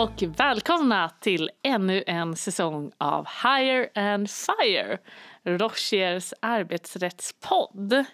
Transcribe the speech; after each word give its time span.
och 0.00 0.22
välkomna 0.36 1.08
till 1.20 1.50
ännu 1.62 2.04
en 2.06 2.36
säsong 2.36 2.92
av 2.98 3.26
Higher 3.42 3.88
and 3.94 4.30
Fire, 4.30 4.98
Rochers 5.44 6.32
arbetsrättspodd. 6.40 8.04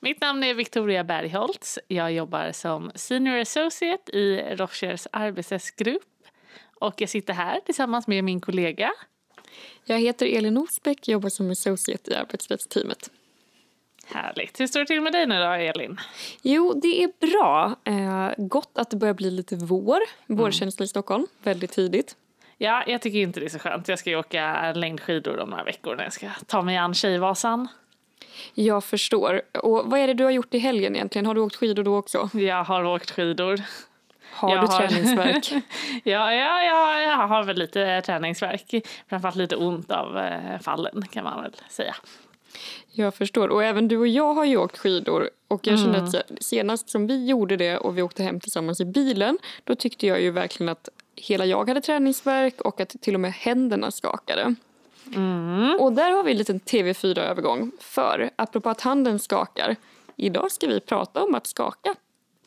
Mitt 0.00 0.20
namn 0.20 0.44
är 0.44 0.54
Victoria 0.54 1.04
Bergholtz. 1.04 1.78
Jag 1.88 2.12
jobbar 2.12 2.52
som 2.52 2.90
Senior 2.94 3.38
Associate 3.38 4.12
i 4.12 4.56
Rochers 4.56 5.06
arbetsrättsgrupp 5.12 6.02
och 6.80 6.94
jag 7.00 7.08
sitter 7.08 7.34
här 7.34 7.60
tillsammans 7.60 8.06
med 8.06 8.24
min 8.24 8.40
kollega. 8.40 8.92
Jag 9.84 9.98
heter 9.98 10.26
Elin 10.26 10.58
Osbeck 10.58 10.98
och 11.00 11.08
jobbar 11.08 11.28
som 11.28 11.50
associate 11.50 12.10
i 12.10 12.14
arbetsrättsteamet. 12.14 13.10
Härligt. 14.12 14.60
Hur 14.60 14.66
står 14.66 14.80
det 14.80 14.86
till 14.86 15.00
med 15.00 15.12
dig 15.12 15.26
nu 15.26 15.38
då, 15.38 15.50
Elin? 15.50 16.00
Jo, 16.42 16.80
det 16.82 17.02
är 17.02 17.10
bra. 17.20 17.76
Eh, 17.84 18.46
gott 18.46 18.78
att 18.78 18.90
det 18.90 18.96
börjar 18.96 19.14
bli 19.14 19.30
lite 19.30 19.56
vår. 19.56 20.00
Vårkänsla 20.26 20.84
i 20.84 20.88
Stockholm, 20.88 21.26
väldigt 21.42 21.70
tidigt. 21.70 22.16
Ja, 22.58 22.84
jag 22.86 23.02
tycker 23.02 23.18
inte 23.18 23.40
det 23.40 23.46
är 23.46 23.50
så 23.50 23.58
skönt. 23.58 23.88
Jag 23.88 23.98
ska 23.98 24.10
ju 24.10 24.16
åka 24.16 24.72
längdskidor 24.72 25.40
om 25.40 25.50
några 25.50 25.64
veckor 25.64 25.96
när 25.96 26.04
jag 26.04 26.12
ska 26.12 26.30
ta 26.46 26.62
mig 26.62 26.76
an 26.76 26.94
Tjejvasan. 26.94 27.68
Jag 28.54 28.84
förstår. 28.84 29.42
Och 29.62 29.90
vad 29.90 30.00
är 30.00 30.06
det 30.06 30.14
du 30.14 30.24
har 30.24 30.30
gjort 30.30 30.54
i 30.54 30.58
helgen 30.58 30.96
egentligen? 30.96 31.26
Har 31.26 31.34
du 31.34 31.40
åkt 31.40 31.56
skidor 31.56 31.82
då 31.82 31.96
också? 31.96 32.30
Jag 32.32 32.64
har 32.64 32.84
åkt 32.84 33.10
skidor. 33.10 33.60
Har 34.32 34.56
jag 34.56 34.64
du 34.64 34.66
träningsverk? 34.66 35.52
ja, 36.04 36.34
ja, 36.34 36.62
ja, 36.62 37.00
jag 37.00 37.16
har 37.16 37.44
väl 37.44 37.56
lite 37.56 38.00
träningsverk. 38.00 38.86
Framförallt 39.08 39.36
lite 39.36 39.56
ont 39.56 39.90
av 39.90 40.18
eh, 40.18 40.60
fallen 40.60 41.02
kan 41.10 41.24
man 41.24 41.42
väl 41.42 41.52
säga. 41.68 41.94
Jag 42.92 43.14
förstår. 43.14 43.48
Och 43.48 43.64
även 43.64 43.88
du 43.88 43.96
och 43.96 44.08
jag 44.08 44.34
har 44.34 44.44
ju 44.44 44.56
åkt 44.56 44.78
skidor. 44.78 45.30
Och 45.48 45.66
jag 45.66 45.78
känner 45.78 45.98
att 45.98 46.14
senast 46.40 46.90
som 46.90 47.06
vi 47.06 47.26
gjorde 47.26 47.56
det 47.56 47.76
och 47.76 47.98
vi 47.98 48.02
åkte 48.02 48.22
hem 48.22 48.40
tillsammans 48.40 48.80
i 48.80 48.84
bilen, 48.84 49.38
då 49.64 49.74
tyckte 49.74 50.06
jag 50.06 50.20
ju 50.20 50.30
verkligen 50.30 50.68
att 50.68 50.88
hela 51.16 51.46
jag 51.46 51.68
hade 51.68 51.80
träningsverk 51.80 52.60
och 52.60 52.80
att 52.80 52.96
till 53.00 53.14
och 53.14 53.20
med 53.20 53.32
händerna 53.32 53.90
skakade. 53.90 54.54
Och 55.80 55.92
där 55.92 56.10
har 56.10 56.22
vi 56.22 56.30
en 56.30 56.38
liten 56.38 56.60
TV4-övergång. 56.60 57.72
För 57.80 58.30
apropå 58.36 58.70
att 58.70 58.80
handen 58.80 59.18
skakar, 59.18 59.76
idag 60.16 60.52
ska 60.52 60.66
vi 60.66 60.80
prata 60.80 61.22
om 61.22 61.34
att 61.34 61.46
skaka 61.46 61.94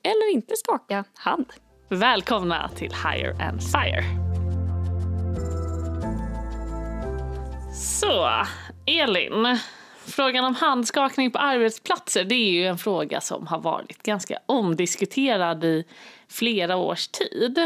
eller 0.04 0.34
inte 0.34 0.56
skaka 0.56 1.04
hand. 1.14 1.46
Välkomna 1.90 2.70
till 2.76 2.92
Higher 2.92 3.42
and 3.42 3.62
Fire. 3.64 4.04
Så, 7.74 8.30
Elin. 8.86 9.58
Frågan 10.08 10.46
om 10.46 10.56
handskakning 10.56 11.32
på 11.32 11.40
arbetsplatser 11.40 12.24
det 12.24 12.36
är 12.36 12.52
ju 12.52 12.66
en 12.66 12.78
fråga 12.78 13.22
som 13.22 13.48
har 13.48 13.60
varit 13.60 14.04
ganska 14.04 14.38
omdiskuterad 14.46 15.64
i 15.64 15.86
flera 16.30 16.76
års 16.76 17.08
tid. 17.08 17.58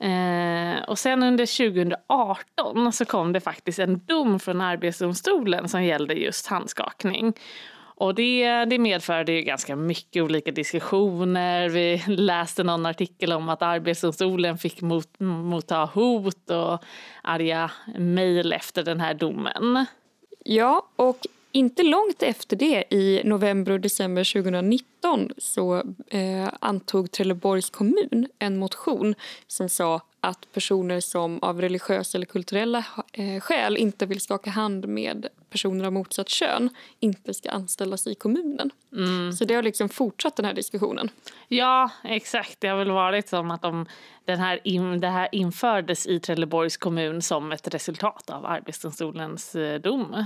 Eh, 0.00 0.82
och 0.88 0.98
sen 0.98 1.22
under 1.22 1.70
2018 1.70 2.92
så 2.92 3.04
kom 3.04 3.32
det 3.32 3.40
faktiskt 3.40 3.78
en 3.78 3.98
dom 4.06 4.40
från 4.40 4.60
Arbetsdomstolen 4.60 5.68
som 5.68 5.84
gällde 5.84 6.14
just 6.14 6.46
handskakning. 6.46 7.32
Och 8.00 8.14
det, 8.14 8.64
det 8.64 8.78
medförde 8.78 9.32
ju 9.32 9.42
ganska 9.42 9.76
mycket 9.76 10.22
olika 10.22 10.50
diskussioner. 10.50 11.68
Vi 11.68 12.02
läste 12.06 12.64
någon 12.64 12.86
artikel 12.86 13.32
om 13.32 13.48
att 13.48 13.62
Arbetsdomstolen 13.62 14.58
fick 14.58 14.80
mot, 14.80 15.08
motta 15.18 15.84
hot 15.94 16.50
och 16.50 16.84
arga 17.22 17.70
mejl 17.98 18.52
efter 18.52 18.82
den 18.82 19.00
här 19.00 19.14
domen. 19.14 19.86
Ja, 20.44 20.86
och 20.96 21.26
inte 21.52 21.82
långt 21.82 22.22
efter 22.22 22.56
det, 22.56 22.84
i 22.94 23.20
november 23.24 23.72
och 23.72 23.80
december 23.80 24.42
2019 24.42 25.30
så 25.38 25.82
eh, 26.06 26.48
antog 26.60 27.10
Trelleborgs 27.10 27.70
kommun 27.70 28.28
en 28.38 28.56
motion 28.56 29.14
som 29.46 29.68
sa 29.68 30.00
att 30.20 30.52
personer 30.52 31.00
som 31.00 31.38
av 31.42 31.60
religiösa 31.60 32.18
eller 32.18 32.26
kulturella 32.26 32.84
eh, 33.12 33.40
skäl 33.40 33.76
inte 33.76 34.06
vill 34.06 34.20
skaka 34.20 34.50
hand 34.50 34.88
med 34.88 35.28
personer 35.50 35.84
av 35.84 35.92
motsatt 35.92 36.28
kön 36.28 36.70
inte 37.00 37.34
ska 37.34 37.50
anställas 37.50 38.06
i 38.06 38.14
kommunen. 38.14 38.70
Så 39.38 39.44
det 39.44 39.54
har 39.54 39.62
liksom 39.62 39.88
fortsatt 39.88 40.36
den 40.36 40.44
här 40.44 40.54
diskussionen. 40.54 41.08
Ja, 41.48 41.90
exakt. 42.04 42.60
Det 42.60 42.68
har 42.68 42.76
väl 42.76 42.90
varit 42.90 43.28
som 43.28 43.50
att 43.50 43.62
de, 43.62 43.86
den 44.24 44.38
här 44.38 44.60
in, 44.64 45.00
det 45.00 45.08
här 45.08 45.28
infördes 45.32 46.06
i 46.06 46.20
Trelleborgs 46.20 46.76
kommun 46.76 47.22
som 47.22 47.52
ett 47.52 47.74
resultat 47.74 48.30
av 48.30 48.46
Arbetsdomstolens 48.46 49.54
eh, 49.54 49.80
dom. 49.80 50.24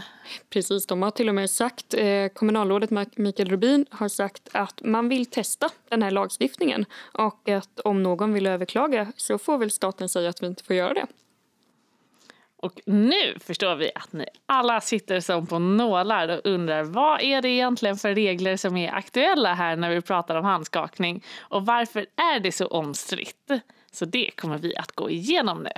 Precis, 0.50 0.86
de 0.86 1.02
har 1.02 1.10
till 1.10 1.28
och 1.28 1.34
med 1.34 1.50
sagt, 1.50 1.94
eh, 1.94 2.28
kommunalrådet 2.28 3.16
Mikael 3.16 3.48
Rubin 3.48 3.86
har 3.90 4.08
sagt 4.08 4.48
att 4.52 4.82
man 4.84 5.08
vill 5.08 5.26
testa 5.26 5.70
den 5.88 6.02
här 6.02 6.10
lagstiftningen 6.10 6.84
och 7.12 7.48
att 7.48 7.80
om 7.80 8.02
någon 8.02 8.32
vill 8.32 8.46
överklaga 8.46 9.12
så 9.16 9.38
får 9.38 9.58
väl 9.58 9.70
staten 9.70 10.08
säga 10.08 10.30
att 10.30 10.42
vi 10.42 10.46
inte 10.46 10.64
får 10.64 10.76
göra 10.76 10.94
det. 10.94 11.06
Och 12.64 12.80
nu 12.86 13.38
förstår 13.40 13.76
vi 13.76 13.90
att 13.94 14.12
ni 14.12 14.26
alla 14.46 14.80
sitter 14.80 15.20
som 15.20 15.46
på 15.46 15.58
nålar 15.58 16.28
och 16.28 16.40
undrar 16.44 16.82
vad 16.82 17.20
är 17.20 17.42
det 17.42 17.48
egentligen 17.48 17.96
för 17.96 18.14
regler 18.14 18.56
som 18.56 18.76
är 18.76 18.92
aktuella 18.92 19.54
här 19.54 19.76
när 19.76 19.90
vi 19.90 20.00
pratar 20.00 20.36
om 20.36 20.44
handskakning 20.44 21.24
och 21.38 21.66
varför 21.66 22.06
är 22.16 22.40
det 22.40 22.52
så 22.52 22.66
omstritt? 22.66 23.50
Så 23.92 24.04
det 24.04 24.30
kommer 24.36 24.58
vi 24.58 24.76
att 24.76 24.92
gå 24.92 25.10
igenom 25.10 25.62
nu. 25.62 25.70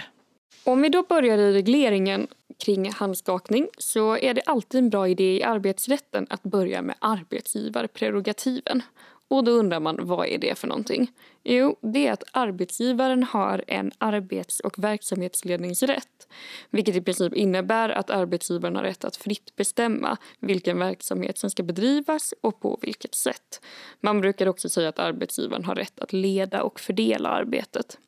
Om 0.64 0.82
vi 0.82 0.88
då 0.88 1.02
börjar 1.02 1.38
i 1.38 1.52
regleringen 1.52 2.26
kring 2.64 2.92
handskakning 2.92 3.68
så 3.78 4.16
är 4.16 4.34
det 4.34 4.42
alltid 4.46 4.78
en 4.78 4.90
bra 4.90 5.08
idé 5.08 5.36
i 5.36 5.42
arbetsrätten 5.42 6.26
att 6.30 6.42
börja 6.42 6.82
med 6.82 6.96
arbetsgivarprerogativen. 6.98 8.82
Och 9.28 9.44
då 9.44 9.52
undrar 9.52 9.80
man, 9.80 9.96
vad 10.00 10.26
är 10.28 10.38
det 10.38 10.58
för 10.58 10.68
någonting? 10.68 11.12
Jo, 11.44 11.76
det 11.80 12.06
är 12.06 12.12
att 12.12 12.24
arbetsgivaren 12.32 13.22
har 13.22 13.64
en 13.66 13.92
arbets 13.98 14.60
och 14.60 14.84
verksamhetsledningsrätt. 14.84 16.28
Vilket 16.70 16.96
i 16.96 17.00
princip 17.00 17.34
innebär 17.34 17.88
att 17.88 18.10
arbetsgivaren 18.10 18.76
har 18.76 18.82
rätt 18.82 19.04
att 19.04 19.16
fritt 19.16 19.56
bestämma 19.56 20.16
vilken 20.40 20.78
verksamhet 20.78 21.38
som 21.38 21.50
ska 21.50 21.62
bedrivas 21.62 22.34
och 22.40 22.60
på 22.60 22.78
vilket 22.82 23.14
sätt. 23.14 23.60
Man 24.00 24.20
brukar 24.20 24.46
också 24.46 24.68
säga 24.68 24.88
att 24.88 24.98
arbetsgivaren 24.98 25.64
har 25.64 25.74
rätt 25.74 26.00
att 26.00 26.12
leda 26.12 26.62
och 26.62 26.80
fördela 26.80 27.28
arbetet. 27.28 27.98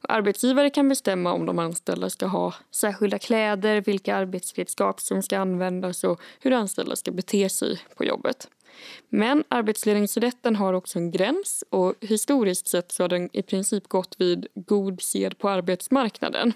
Arbetsgivare 0.00 0.70
kan 0.70 0.88
bestämma 0.88 1.32
om 1.32 1.46
de 1.46 1.58
anställda 1.58 2.10
ska 2.10 2.26
ha 2.26 2.54
särskilda 2.70 3.18
kläder, 3.18 3.80
vilka 3.80 4.16
arbetsredskap 4.16 5.00
som 5.00 5.22
ska 5.22 5.38
användas 5.38 6.04
och 6.04 6.20
hur 6.40 6.52
anställda 6.52 6.96
ska 6.96 7.12
bete 7.12 7.48
sig 7.48 7.80
på 7.96 8.04
jobbet. 8.04 8.48
Men 9.08 9.44
arbetsledningsrätten 9.48 10.56
har 10.56 10.72
också 10.72 10.98
en 10.98 11.10
gräns 11.10 11.64
och 11.70 11.94
historiskt 12.00 12.68
sett 12.68 12.92
så 12.92 13.02
har 13.02 13.08
den 13.08 13.28
i 13.32 13.42
princip 13.42 13.88
gått 13.88 14.14
vid 14.18 14.46
god 14.54 15.02
sed 15.02 15.38
på 15.38 15.48
arbetsmarknaden. 15.48 16.52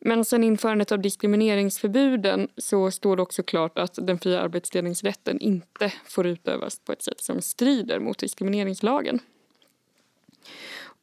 Men 0.00 0.24
sen 0.24 0.44
införandet 0.44 0.92
av 0.92 1.00
diskrimineringsförbuden 1.00 2.48
så 2.56 2.90
står 2.90 3.16
det 3.16 3.22
också 3.22 3.42
klart 3.42 3.78
att 3.78 3.98
den 4.02 4.18
fria 4.18 4.40
arbetsledningsrätten 4.40 5.40
inte 5.40 5.92
får 6.04 6.26
utövas 6.26 6.78
på 6.78 6.92
ett 6.92 7.02
sätt 7.02 7.20
som 7.20 7.42
strider 7.42 7.98
mot 7.98 8.18
diskrimineringslagen. 8.18 9.20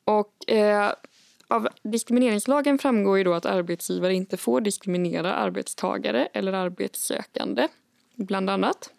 Och 0.05 0.51
eh, 0.51 0.91
av 1.47 1.67
diskrimineringslagen 1.83 2.77
framgår 2.77 3.17
ju 3.17 3.23
då 3.23 3.33
att 3.33 3.45
arbetsgivare 3.45 4.13
inte 4.13 4.37
får 4.37 4.61
diskriminera 4.61 5.33
arbetstagare 5.33 6.25
eller 6.33 6.53
arbetssökande, 6.53 7.67
bland 8.15 8.49
annat. 8.49 8.89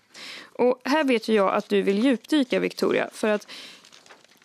Och 0.53 0.81
här 0.85 1.05
vet 1.05 1.29
ju 1.29 1.35
jag 1.35 1.55
att 1.55 1.69
du 1.69 1.83
vill 1.83 2.05
djupdyka, 2.05 2.61
Victoria, 2.61 3.11
för 3.13 3.29
att 3.29 3.47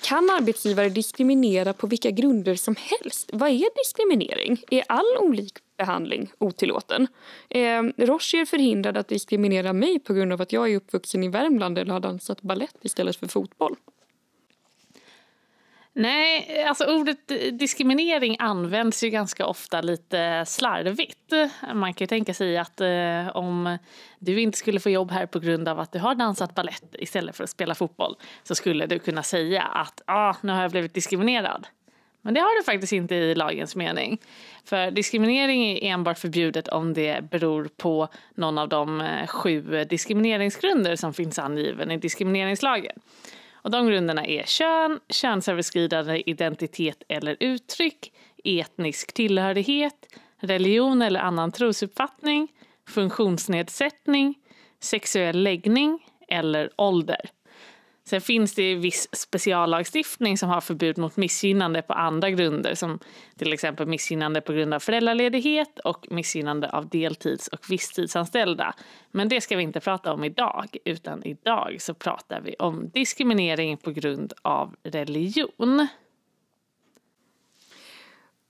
kan 0.02 0.30
arbetsgivare 0.30 0.90
diskriminera 0.90 1.74
på 1.74 1.88
vilka 1.88 2.12
grunder 2.12 2.56
som 2.56 2.76
helst? 2.80 3.30
Vad 3.34 3.50
är 3.50 3.78
diskriminering? 3.84 4.64
Är 4.72 4.84
all 4.88 5.18
olik 5.20 5.54
behandling 5.78 6.32
otillåten? 6.38 7.08
Eh, 7.50 7.84
Rocher 7.98 8.46
förhindrad 8.46 8.98
att 8.98 9.08
diskriminera 9.08 9.74
mig 9.74 10.00
på 10.00 10.14
grund 10.14 10.34
av 10.34 10.42
att 10.42 10.54
jag 10.54 10.72
är 10.72 10.76
uppvuxen 10.76 11.24
i 11.24 11.28
Värmland 11.28 11.78
eller 11.78 11.94
har 11.94 12.00
dansat 12.00 12.42
ballett 12.42 12.78
istället 12.82 13.16
för 13.16 13.28
fotboll. 13.28 13.76
Nej, 15.94 16.64
alltså 16.64 16.86
ordet 16.86 17.18
diskriminering 17.52 18.36
används 18.40 19.04
ju 19.04 19.10
ganska 19.10 19.46
ofta 19.46 19.82
lite 19.82 20.44
slarvigt. 20.48 21.34
Man 21.74 21.94
kan 21.94 22.06
ju 22.06 22.08
tänka 22.08 22.34
sig 22.34 22.58
att 22.58 22.82
eh, 22.82 23.28
om 23.34 23.78
du 24.20 24.42
inte 24.42 24.58
skulle 24.58 24.80
få 24.80 24.90
jobb 24.90 25.12
här 25.12 25.26
på 25.26 25.40
grund 25.40 25.68
av 25.68 25.80
att 25.80 25.92
du 25.92 26.00
har 26.00 26.16
dansat 26.16 26.56
ballett 26.56 26.96
istället 27.00 27.36
för 27.36 27.44
att 27.44 27.50
spela 27.50 27.76
fotboll 27.76 28.16
så 28.44 28.56
skulle 28.56 28.86
du 28.86 29.00
kunna 29.00 29.24
säga 29.24 29.62
att 29.62 30.02
ah, 30.06 30.36
nu 30.42 30.54
har 30.54 30.62
jag 30.62 30.72
blivit 30.72 30.94
diskriminerad. 30.94 31.68
Men 32.22 32.34
det 32.34 32.40
har 32.40 32.60
du 32.60 32.64
faktiskt 32.64 32.94
inte 32.94 33.16
i 33.16 33.36
lagens 33.36 33.76
mening. 33.76 34.18
För 34.66 34.92
diskriminering 34.92 35.64
är 35.64 35.84
enbart 35.84 36.20
förbjudet 36.20 36.68
om 36.68 36.94
det 36.94 37.30
beror 37.32 37.70
på 37.78 38.08
någon 38.36 38.58
av 38.58 38.70
de 38.70 39.02
eh, 39.02 39.28
sju 39.28 39.86
diskrimineringsgrunder 39.90 40.96
som 40.96 41.14
finns 41.14 41.40
angiven 41.40 41.92
i 41.92 41.98
diskrimineringslagen. 41.98 43.00
Och 43.62 43.72
de 43.72 43.88
grunderna 43.88 44.26
är 44.26 44.44
kön, 44.44 45.00
könsöverskridande 45.10 46.30
identitet 46.30 47.04
eller 47.08 47.38
uttryck, 47.40 48.14
etnisk 48.44 49.14
tillhörighet, 49.14 50.08
religion 50.40 51.02
eller 51.02 51.20
annan 51.20 51.52
trosuppfattning, 51.52 52.48
funktionsnedsättning, 52.88 54.36
sexuell 54.80 55.44
läggning 55.44 56.06
eller 56.28 56.70
ålder. 56.78 57.30
Sen 58.12 58.22
finns 58.22 58.54
det 58.54 58.76
viss 58.76 59.08
speciallagstiftning 59.12 60.38
som 60.38 60.50
har 60.50 60.62
förbud 60.62 60.98
mot 60.98 61.18
missgynnande 61.18 61.82
på 61.82 61.94
andra 61.94 62.30
grunder 62.30 62.76
som 62.76 63.00
till 63.38 63.54
exempel 63.54 63.88
missgynnande 63.88 64.42
på 64.42 64.54
grund 64.54 64.74
av 64.74 64.80
föräldraledighet 64.80 65.80
och 65.80 66.08
missgynnande 66.10 66.70
av 66.70 66.90
deltids 66.90 67.48
och 67.48 67.70
visstidsanställda. 67.70 68.74
Men 69.12 69.30
det 69.30 69.42
ska 69.42 69.58
vi 69.58 69.64
inte 69.64 69.80
prata 69.80 70.14
om 70.14 70.24
idag, 70.24 70.78
utan 70.86 71.24
idag 71.24 71.78
så 71.80 71.94
pratar 71.94 72.42
vi 72.42 72.56
om 72.60 72.90
diskriminering 72.90 73.78
på 73.78 73.92
grund 73.92 74.34
av 74.42 74.76
religion. 74.84 75.88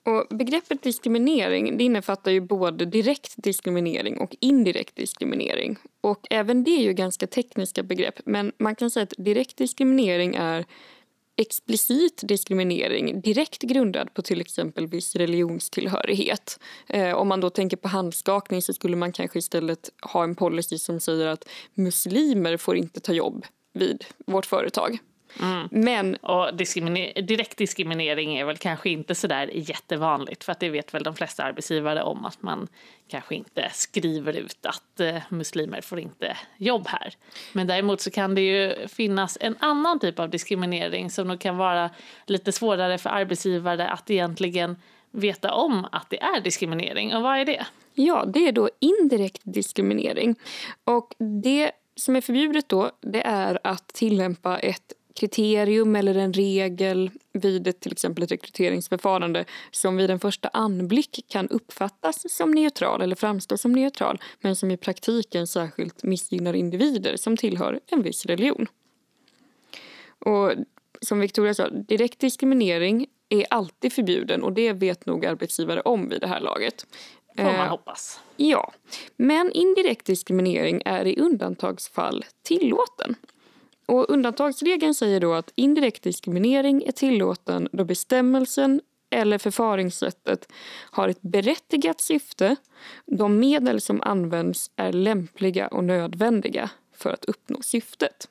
Och 0.06 0.38
begreppet 0.38 0.84
diskriminering 0.84 1.78
det 1.78 1.84
innefattar 1.84 2.32
ju 2.32 2.42
både 2.42 2.86
direkt 2.86 3.34
diskriminering 3.38 4.18
och 4.18 4.36
indirekt 4.40 4.96
diskriminering. 4.96 5.78
Och 6.02 6.28
även 6.30 6.64
det 6.64 6.72
är 6.72 6.84
ju 6.84 6.94
ganska 6.94 7.28
tekniska 7.28 7.84
begrepp 7.84 8.20
men 8.26 8.52
man 8.58 8.76
kan 8.76 8.90
säga 8.90 9.04
att 9.04 9.14
direkt 9.18 9.58
diskriminering 9.58 10.36
är 10.36 10.66
explicit 11.38 12.22
diskriminering 12.24 13.22
direkt 13.22 13.62
grundad 13.62 14.14
på 14.14 14.22
till 14.22 14.42
exempel 14.42 14.88
viss 14.88 15.16
religionstillhörighet. 15.16 16.60
Eh, 16.88 17.14
om 17.14 17.28
man 17.28 17.42
då 17.42 17.50
tänker 17.50 17.78
på 17.78 17.88
handskakning 17.88 18.62
så 18.62 18.74
skulle 18.74 18.96
man 18.96 19.12
kanske 19.12 19.40
istället 19.40 19.90
ha 20.02 20.24
en 20.24 20.36
policy 20.36 20.78
som 20.78 21.00
säger 21.00 21.28
att 21.28 21.48
muslimer 21.74 22.58
får 22.58 22.78
inte 22.78 23.00
ta 23.00 23.14
jobb 23.14 23.46
vid 23.74 24.06
vårt 24.26 24.46
företag. 24.46 25.00
Mm. 25.40 25.68
Men, 25.72 26.16
och 26.16 26.56
diskriminer 26.56 27.22
direkt 27.22 27.58
diskriminering 27.58 28.38
är 28.38 28.46
väl 28.46 28.58
kanske 28.58 28.90
inte 28.90 29.16
så 29.16 29.28
där 29.28 29.48
jättevanligt 29.54 30.44
för 30.44 30.52
att 30.52 30.60
det 30.60 30.70
vet 30.70 30.94
väl 30.94 31.04
de 31.04 31.16
flesta 31.16 31.44
arbetsgivare 31.44 32.04
om 32.04 32.26
att 32.26 32.42
man 32.42 32.68
kanske 33.08 33.36
inte 33.36 33.70
skriver 33.74 34.38
ut 34.38 34.66
att 34.66 35.00
eh, 35.00 35.18
muslimer 35.30 35.82
får 35.82 36.00
inte 36.00 36.38
jobb 36.58 36.88
här. 36.88 37.14
Men 37.54 37.68
däremot 37.68 38.02
så 38.02 38.12
kan 38.12 38.36
det 38.36 38.42
ju 38.42 38.88
finnas 38.88 39.38
en 39.42 39.56
annan 39.60 40.00
typ 40.00 40.20
av 40.20 40.30
diskriminering 40.30 41.10
som 41.10 41.28
nog 41.28 41.40
kan 41.40 41.58
vara 41.58 41.90
lite 42.26 42.52
svårare 42.52 42.98
för 42.98 43.10
arbetsgivare 43.10 43.90
att 43.90 44.10
egentligen 44.10 44.76
veta 45.12 45.54
om 45.54 45.88
att 45.92 46.10
det 46.10 46.22
är 46.22 46.42
diskriminering. 46.42 47.16
Och 47.16 47.22
vad 47.22 47.38
är 47.38 47.46
det? 47.46 47.66
Ja, 47.94 48.26
det 48.26 48.48
är 48.48 48.52
då 48.52 48.70
indirekt 48.80 49.42
diskriminering. 49.44 50.36
Och 50.84 51.16
det 51.42 51.72
som 51.96 52.16
är 52.16 52.22
förbjudet 52.22 52.70
då, 52.70 52.92
det 53.02 53.22
är 53.22 53.60
att 53.64 53.88
tillämpa 53.88 54.60
ett 54.60 54.94
kriterium 55.14 55.96
eller 55.96 56.16
en 56.16 56.34
regel 56.34 57.12
vid 57.34 57.68
ett, 57.68 57.80
till 57.80 57.92
exempel 57.92 58.24
ett 58.24 58.32
rekryteringsförfarande 58.32 59.46
som 59.72 59.98
vid 59.98 60.10
en 60.10 60.20
första 60.20 60.48
anblick 60.48 61.26
kan 61.28 61.50
uppfattas 61.50 62.34
som 62.34 62.52
neutral 62.52 63.02
eller 63.02 63.16
framstå 63.16 63.58
som 63.58 63.72
neutral 63.72 64.22
men 64.42 64.56
som 64.56 64.72
i 64.72 64.78
praktiken 64.78 65.48
särskilt 65.48 66.04
missgynnar 66.04 66.54
individer 66.54 67.16
som 67.18 67.38
tillhör 67.38 67.80
en 67.88 68.02
viss 68.02 68.26
religion. 68.26 68.68
Och 70.20 70.52
som 71.02 71.20
Victoria 71.20 71.54
sa, 71.54 71.70
direkt 71.70 72.20
diskriminering 72.20 73.08
är 73.30 73.46
alltid 73.50 73.94
förbjuden 73.94 74.44
och 74.44 74.54
det 74.54 74.74
vet 74.74 75.06
nog 75.06 75.26
arbetsgivare 75.26 75.82
om 75.82 76.10
vid 76.10 76.22
det 76.22 76.28
här 76.28 76.40
laget. 76.40 76.86
Får 77.38 77.44
man 77.44 77.56
eh, 77.56 77.68
hoppas. 77.68 78.20
Ja, 78.38 78.74
men 79.16 79.52
indirekt 79.52 80.06
diskriminering 80.06 80.82
är 80.86 81.08
i 81.08 81.20
undantagsfall 81.20 82.26
tillåten. 82.44 83.16
Och 83.86 84.10
undantagsregeln 84.10 84.94
säger 84.94 85.20
då 85.20 85.34
att 85.34 85.52
indirekt 85.56 86.04
diskriminering 86.04 86.84
är 86.84 86.92
tillåten 86.92 87.70
då 87.72 87.84
bestämmelsen 87.84 88.82
eller 89.10 89.38
förfaringssättet 89.38 90.52
har 90.92 91.08
ett 91.08 91.22
berättigat 91.22 92.02
syfte, 92.02 92.56
de 93.06 93.40
medel 93.40 93.82
som 93.82 94.02
används 94.02 94.72
är 94.76 94.94
lämpliga 94.94 95.68
och 95.68 95.84
nödvändiga 95.84 96.70
för 96.96 97.10
att 97.10 97.26
uppnå 97.26 97.62
syftet. 97.62 98.28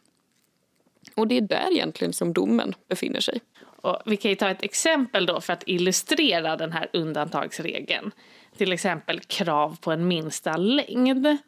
Och 1.14 1.28
det 1.28 1.36
är 1.36 1.40
där 1.40 1.72
egentligen 1.72 2.12
som 2.12 2.32
domen 2.32 2.74
befinner 2.88 3.20
sig. 3.20 3.40
Och 3.82 3.96
vi 4.06 4.16
kan 4.16 4.36
ta 4.36 4.50
ett 4.50 4.62
exempel 4.62 5.26
då 5.26 5.40
för 5.40 5.52
att 5.52 5.62
illustrera 5.66 6.56
den 6.56 6.72
här 6.72 6.90
undantagsregeln. 6.92 8.10
Till 8.56 8.72
exempel 8.72 9.20
krav 9.20 9.76
på 9.80 9.92
en 9.92 10.08
minsta 10.08 10.56
längd. 10.56 11.38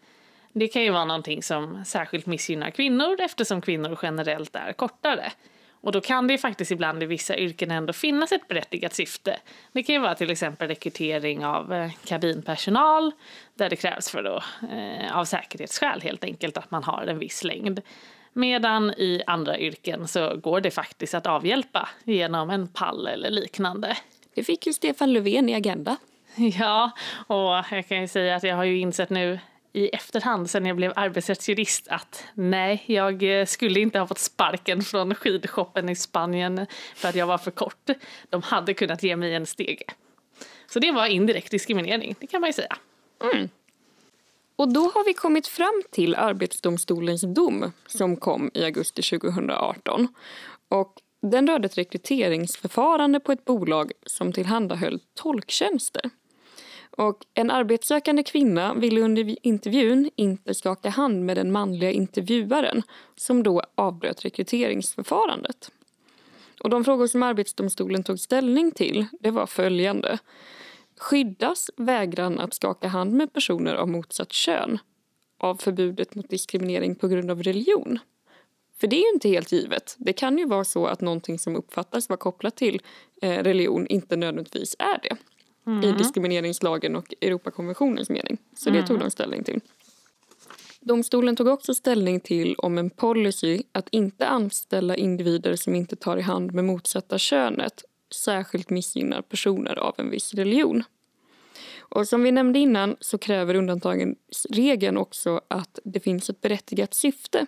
Det 0.52 0.68
kan 0.68 0.82
ju 0.82 0.90
vara 0.90 1.04
någonting 1.04 1.42
som 1.42 1.84
särskilt 1.84 2.26
missgynnar 2.26 2.70
kvinnor 2.70 3.20
eftersom 3.20 3.60
kvinnor 3.60 3.98
generellt 4.02 4.56
är 4.56 4.72
kortare. 4.72 5.32
Och 5.82 5.92
då 5.92 6.00
kan 6.00 6.26
det 6.26 6.38
faktiskt 6.38 6.70
ibland 6.70 7.02
i 7.02 7.06
vissa 7.06 7.36
yrken 7.36 7.70
ändå 7.70 7.92
finnas 7.92 8.32
ett 8.32 8.48
berättigat 8.48 8.94
syfte. 8.94 9.36
Det 9.72 9.82
kan 9.82 9.94
ju 9.94 10.00
vara 10.00 10.14
till 10.14 10.30
exempel 10.30 10.68
rekrytering 10.68 11.44
av 11.46 11.72
eh, 11.72 11.90
kabinpersonal 12.04 13.12
där 13.54 13.70
det 13.70 13.76
krävs 13.76 14.10
för 14.10 14.22
då, 14.22 14.42
eh, 14.72 15.18
av 15.18 15.24
säkerhetsskäl 15.24 16.00
helt 16.00 16.24
enkelt 16.24 16.56
att 16.56 16.70
man 16.70 16.84
har 16.84 17.06
en 17.06 17.18
viss 17.18 17.44
längd. 17.44 17.80
Medan 18.32 18.90
i 18.90 19.22
andra 19.26 19.58
yrken 19.58 20.08
så 20.08 20.36
går 20.36 20.60
det 20.60 20.70
faktiskt 20.70 21.14
att 21.14 21.26
avhjälpa 21.26 21.88
genom 22.04 22.50
en 22.50 22.68
pall 22.68 23.06
eller 23.06 23.30
liknande. 23.30 23.96
Det 24.34 24.44
fick 24.44 24.66
ju 24.66 24.72
Stefan 24.72 25.12
Löfven 25.12 25.48
i 25.48 25.54
Agenda. 25.54 25.96
Ja, 26.36 26.90
och 27.26 27.64
jag 27.70 27.88
kan 27.88 28.00
ju 28.00 28.08
säga 28.08 28.36
att 28.36 28.42
jag 28.42 28.56
har 28.56 28.64
ju 28.64 28.78
insett 28.78 29.10
nu 29.10 29.38
i 29.72 29.88
efterhand 29.88 30.50
sen 30.50 30.66
jag 30.66 30.76
blev 30.76 30.92
arbetsrättsjurist 30.96 31.88
att 31.88 32.24
nej, 32.34 32.84
jag 32.86 33.40
eh, 33.40 33.46
skulle 33.46 33.80
inte 33.80 33.98
ha 33.98 34.06
fått 34.06 34.18
sparken 34.18 34.82
från 34.82 35.14
skidshoppen 35.14 35.88
i 35.88 35.96
Spanien 35.96 36.66
för 36.94 37.08
att 37.08 37.14
jag 37.14 37.26
var 37.26 37.38
för 37.38 37.50
kort. 37.50 37.90
De 38.30 38.42
hade 38.42 38.74
kunnat 38.74 39.02
ge 39.02 39.16
mig 39.16 39.34
en 39.34 39.46
stege. 39.46 39.84
Så 40.66 40.78
det 40.78 40.92
var 40.92 41.06
indirekt 41.06 41.50
diskriminering, 41.50 42.14
det 42.20 42.26
kan 42.26 42.40
man 42.40 42.48
ju 42.48 42.52
säga. 42.52 42.76
Mm. 43.34 43.48
Och 44.56 44.72
då 44.72 44.80
har 44.80 45.04
vi 45.04 45.14
kommit 45.14 45.46
fram 45.46 45.82
till 45.90 46.14
Arbetsdomstolens 46.14 47.22
dom 47.22 47.72
som 47.86 48.16
kom 48.16 48.50
i 48.54 48.64
augusti 48.64 49.02
2018. 49.02 50.08
Och 50.68 50.94
den 51.22 51.46
rörde 51.46 51.66
ett 51.66 51.78
rekryteringsförfarande 51.78 53.20
på 53.20 53.32
ett 53.32 53.44
bolag 53.44 53.92
som 54.06 54.32
tillhandahöll 54.32 55.00
tolktjänster. 55.14 56.10
Och 56.96 57.26
en 57.34 57.50
arbetssökande 57.50 58.22
kvinna 58.22 58.74
ville 58.74 59.00
under 59.00 59.46
intervjun 59.46 60.10
inte 60.16 60.54
skaka 60.54 60.88
hand 60.88 61.24
med 61.24 61.36
den 61.36 61.52
manliga 61.52 61.90
intervjuaren 61.90 62.82
som 63.16 63.42
då 63.42 63.62
avbröt 63.74 64.24
rekryteringsförfarandet. 64.24 65.70
Och 66.62 66.70
de 66.70 66.84
frågor 66.84 67.06
som 67.06 67.22
Arbetsdomstolen 67.22 68.02
tog 68.02 68.20
ställning 68.20 68.72
till 68.72 69.06
det 69.20 69.30
var 69.30 69.46
följande. 69.46 70.18
Skyddas 70.96 71.70
vägran 71.76 72.38
att 72.38 72.54
skaka 72.54 72.88
hand 72.88 73.12
med 73.12 73.32
personer 73.32 73.74
av 73.74 73.88
motsatt 73.88 74.32
kön 74.32 74.78
av 75.38 75.56
förbudet 75.56 76.14
mot 76.14 76.28
diskriminering 76.28 76.94
på 76.94 77.08
grund 77.08 77.30
av 77.30 77.42
religion? 77.42 77.98
För 78.80 78.86
det 78.86 78.96
är 78.96 79.00
ju 79.00 79.14
inte 79.14 79.28
helt 79.28 79.52
givet. 79.52 79.96
Det 79.98 80.12
kan 80.12 80.38
ju 80.38 80.46
vara 80.46 80.64
så 80.64 80.86
att 80.86 81.00
någonting 81.00 81.38
som 81.38 81.56
uppfattas 81.56 82.08
vara 82.08 82.16
kopplat 82.16 82.56
till 82.56 82.80
eh, 83.22 83.42
religion 83.42 83.86
inte 83.86 84.16
nödvändigtvis 84.16 84.76
är 84.78 85.00
det 85.02 85.16
mm. 85.66 85.84
i 85.84 85.92
diskrimineringslagen 85.92 86.96
och 86.96 87.14
Europakonventionens 87.20 88.10
mening. 88.10 88.38
Så 88.56 88.70
det 88.70 88.82
tog 88.82 88.96
mm. 88.96 89.04
de 89.04 89.10
ställning 89.10 89.44
till. 89.44 89.60
Domstolen 90.80 91.36
tog 91.36 91.46
också 91.46 91.74
ställning 91.74 92.20
till 92.20 92.54
om 92.54 92.78
en 92.78 92.90
policy 92.90 93.62
att 93.72 93.88
inte 93.90 94.26
anställa 94.26 94.96
individer 94.96 95.56
som 95.56 95.74
inte 95.74 95.96
tar 95.96 96.16
i 96.16 96.20
hand 96.20 96.54
med 96.54 96.64
motsatta 96.64 97.18
könet 97.18 97.84
särskilt 98.14 98.70
missgynnar 98.70 99.22
personer 99.22 99.78
av 99.78 99.94
en 99.98 100.10
viss 100.10 100.34
religion. 100.34 100.84
Och 101.78 102.08
som 102.08 102.22
vi 102.22 102.32
nämnde 102.32 102.58
innan 102.58 102.96
så 103.00 103.18
kräver 103.18 103.54
undantagsregeln 103.54 104.96
också 104.96 105.40
att 105.48 105.78
det 105.84 106.00
finns 106.00 106.30
ett 106.30 106.40
berättigat 106.40 106.94
syfte 106.94 107.46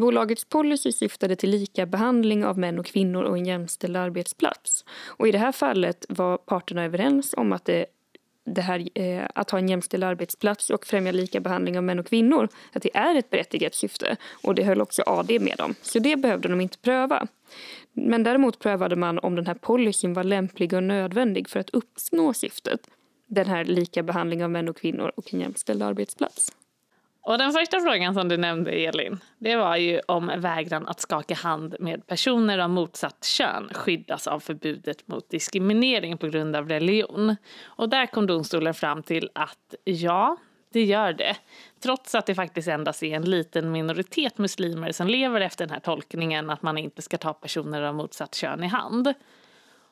Bolagets 0.00 0.44
policy 0.44 0.92
syftade 0.92 1.36
till 1.36 1.50
lika 1.50 1.86
behandling 1.86 2.44
av 2.44 2.58
män 2.58 2.78
och 2.78 2.86
kvinnor 2.86 3.22
och 3.22 3.38
en 3.38 3.46
jämställd 3.46 3.96
arbetsplats. 3.96 4.84
Och 5.06 5.28
I 5.28 5.32
det 5.32 5.38
här 5.38 5.52
fallet 5.52 6.06
var 6.08 6.38
parterna 6.38 6.84
överens 6.84 7.34
om 7.36 7.52
att 7.52 7.64
det, 7.64 7.86
det 8.44 8.60
här, 8.60 8.88
eh, 8.94 9.24
att 9.34 9.50
ha 9.50 9.58
en 9.58 9.68
jämställd 9.68 10.04
arbetsplats 10.04 10.70
och 10.70 10.86
främja 10.86 11.12
lika 11.12 11.40
behandling 11.40 11.78
av 11.78 11.84
män 11.84 11.98
och 11.98 12.06
kvinnor 12.06 12.48
att 12.72 12.82
det 12.82 12.96
är 12.96 13.14
ett 13.14 13.30
berättigat 13.30 13.74
syfte. 13.74 14.16
Och 14.42 14.54
Det 14.54 14.64
höll 14.64 14.80
också 14.80 15.02
AD 15.06 15.38
med 15.38 15.60
om, 15.60 15.74
så 15.82 15.98
det 15.98 16.16
behövde 16.16 16.48
de 16.48 16.60
inte 16.60 16.78
pröva. 16.78 17.26
Men 17.92 18.22
däremot 18.22 18.58
prövade 18.58 18.96
man 18.96 19.18
om 19.18 19.34
den 19.34 19.46
här 19.46 19.54
policyn 19.54 20.14
var 20.14 20.24
lämplig 20.24 20.72
och 20.72 20.82
nödvändig 20.82 21.48
för 21.48 21.60
att 21.60 21.70
uppnå 21.70 22.34
syftet. 22.34 22.80
Den 23.26 23.46
här 23.46 23.64
lika 23.64 24.02
behandling 24.02 24.44
av 24.44 24.50
män 24.50 24.68
och 24.68 24.76
kvinnor 24.76 25.12
och 25.16 25.34
en 25.34 25.40
jämställd 25.40 25.82
arbetsplats. 25.82 26.52
Och 27.26 27.38
den 27.38 27.52
första 27.52 27.80
frågan 27.80 28.14
som 28.14 28.28
du 28.28 28.36
nämnde, 28.36 28.70
Elin, 28.70 29.20
det 29.38 29.56
var 29.56 29.76
ju 29.76 30.00
om 30.06 30.32
vägran 30.36 30.88
att 30.88 31.00
skaka 31.00 31.34
hand 31.34 31.76
med 31.80 32.06
personer 32.06 32.58
av 32.58 32.70
motsatt 32.70 33.24
kön 33.24 33.70
skyddas 33.74 34.26
av 34.26 34.40
förbudet 34.40 35.08
mot 35.08 35.30
diskriminering 35.30 36.18
på 36.18 36.26
grund 36.26 36.56
av 36.56 36.68
religion. 36.68 37.36
Och 37.64 37.88
där 37.88 38.06
kom 38.06 38.26
domstolen 38.26 38.74
fram 38.74 39.02
till 39.02 39.30
att 39.34 39.74
ja, 39.84 40.36
det 40.72 40.82
gör 40.82 41.12
det. 41.12 41.36
Trots 41.82 42.14
att 42.14 42.26
det 42.26 42.34
faktiskt 42.34 42.68
endast 42.68 43.02
är 43.02 43.16
en 43.16 43.30
liten 43.30 43.72
minoritet 43.72 44.38
muslimer 44.38 44.92
som 44.92 45.06
lever 45.06 45.40
efter 45.40 45.66
den 45.66 45.74
här 45.74 45.80
tolkningen 45.80 46.50
att 46.50 46.62
man 46.62 46.78
inte 46.78 47.02
ska 47.02 47.18
ta 47.18 47.32
personer 47.32 47.82
av 47.82 47.94
motsatt 47.94 48.34
kön 48.34 48.64
i 48.64 48.66
hand. 48.66 49.14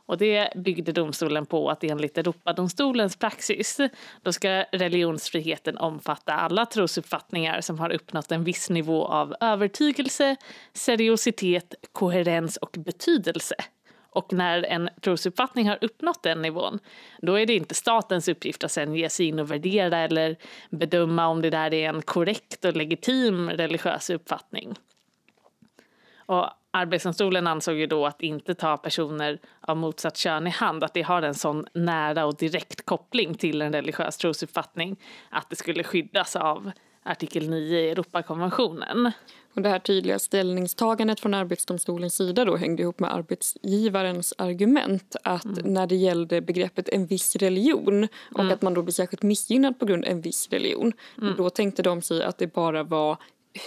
Och 0.06 0.18
det 0.18 0.52
byggde 0.56 0.92
domstolen 0.92 1.46
på 1.46 1.70
att 1.70 1.84
enligt 1.84 2.18
Europadomstolens 2.18 3.16
praxis 3.16 3.80
då 4.22 4.32
ska 4.32 4.48
religionsfriheten 4.72 5.78
omfatta 5.78 6.32
alla 6.32 6.66
trosuppfattningar 6.66 7.60
som 7.60 7.78
har 7.78 7.92
uppnått 7.92 8.32
en 8.32 8.44
viss 8.44 8.70
nivå 8.70 9.04
av 9.04 9.34
övertygelse, 9.40 10.36
seriositet, 10.72 11.74
koherens 11.92 12.56
och 12.56 12.76
betydelse. 12.78 13.54
Och 14.10 14.32
när 14.32 14.62
en 14.62 14.90
trosuppfattning 15.00 15.68
har 15.68 15.78
uppnått 15.80 16.22
den 16.22 16.42
nivån, 16.42 16.78
då 17.22 17.38
är 17.38 17.46
det 17.46 17.54
inte 17.54 17.74
statens 17.74 18.28
uppgift 18.28 18.64
att 18.64 18.72
sen 18.72 18.94
ge 18.94 19.08
sig 19.08 19.26
in 19.26 19.38
och 19.38 19.50
värdera 19.50 19.98
eller 19.98 20.36
bedöma 20.70 21.26
om 21.26 21.42
det 21.42 21.50
där 21.50 21.74
är 21.74 21.88
en 21.88 22.02
korrekt 22.02 22.64
och 22.64 22.76
legitim 22.76 23.50
religiös 23.50 24.10
uppfattning. 24.10 24.74
Och 26.26 26.48
Arbetsdomstolen 26.76 27.46
ansåg 27.46 27.76
ju 27.76 27.86
då 27.86 28.06
att 28.06 28.22
inte 28.22 28.54
ta 28.54 28.76
personer 28.76 29.38
av 29.60 29.76
motsatt 29.76 30.16
kön 30.16 30.46
i 30.46 30.50
hand, 30.50 30.84
att 30.84 30.94
det 30.94 31.02
har 31.02 31.22
en 31.22 31.34
sån 31.34 31.66
nära 31.72 32.26
och 32.26 32.36
direkt 32.36 32.86
koppling 32.86 33.34
till 33.34 33.62
en 33.62 33.72
religiös 33.72 34.16
trosuppfattning 34.16 34.96
att 35.30 35.50
det 35.50 35.56
skulle 35.56 35.84
skyddas 35.84 36.36
av 36.36 36.70
artikel 37.02 37.50
9 37.50 37.78
i 37.78 37.90
Europakonventionen. 37.90 39.12
Och 39.54 39.62
det 39.62 39.68
här 39.68 39.78
tydliga 39.78 40.18
ställningstagandet 40.18 41.20
från 41.20 41.34
Arbetsdomstolens 41.34 42.14
sida 42.14 42.44
då 42.44 42.56
hängde 42.56 42.82
ihop 42.82 43.00
med 43.00 43.14
arbetsgivarens 43.14 44.34
argument 44.38 45.16
att 45.24 45.44
mm. 45.44 45.74
när 45.74 45.86
det 45.86 45.96
gällde 45.96 46.40
begreppet 46.40 46.88
en 46.88 47.06
viss 47.06 47.36
religion 47.36 48.08
och 48.32 48.40
mm. 48.40 48.52
att 48.52 48.62
man 48.62 48.74
då 48.74 48.82
blir 48.82 48.92
särskilt 48.92 49.22
missgynnad 49.22 49.78
på 49.78 49.86
grund 49.86 50.04
av 50.04 50.10
en 50.10 50.20
viss 50.20 50.48
religion. 50.50 50.92
Mm. 51.22 51.34
Då 51.36 51.50
tänkte 51.50 51.82
de 51.82 52.02
sig 52.02 52.22
att 52.22 52.38
det 52.38 52.54
bara 52.54 52.82
var 52.82 53.16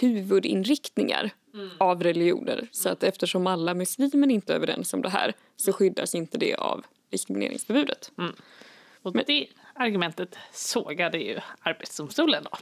huvudinriktningar 0.00 1.30
mm. 1.54 1.70
av 1.78 2.02
religioner. 2.02 2.68
Så 2.72 2.88
att 2.88 3.02
eftersom 3.02 3.46
alla 3.46 3.74
muslimer 3.74 4.30
inte 4.30 4.52
är 4.52 4.56
överens 4.56 4.94
om 4.94 5.02
det 5.02 5.08
här 5.08 5.34
så 5.56 5.72
skyddas 5.72 6.14
inte 6.14 6.38
det 6.38 6.54
av 6.54 6.84
diskrimineringsförbudet. 7.10 8.12
Mm. 8.18 8.32
Och 9.02 9.14
Men, 9.14 9.24
det 9.26 9.46
argumentet 9.74 10.36
sågade 10.52 11.18
ju 11.18 11.38
Arbetsdomstolen 11.60 12.44
då. 12.44 12.58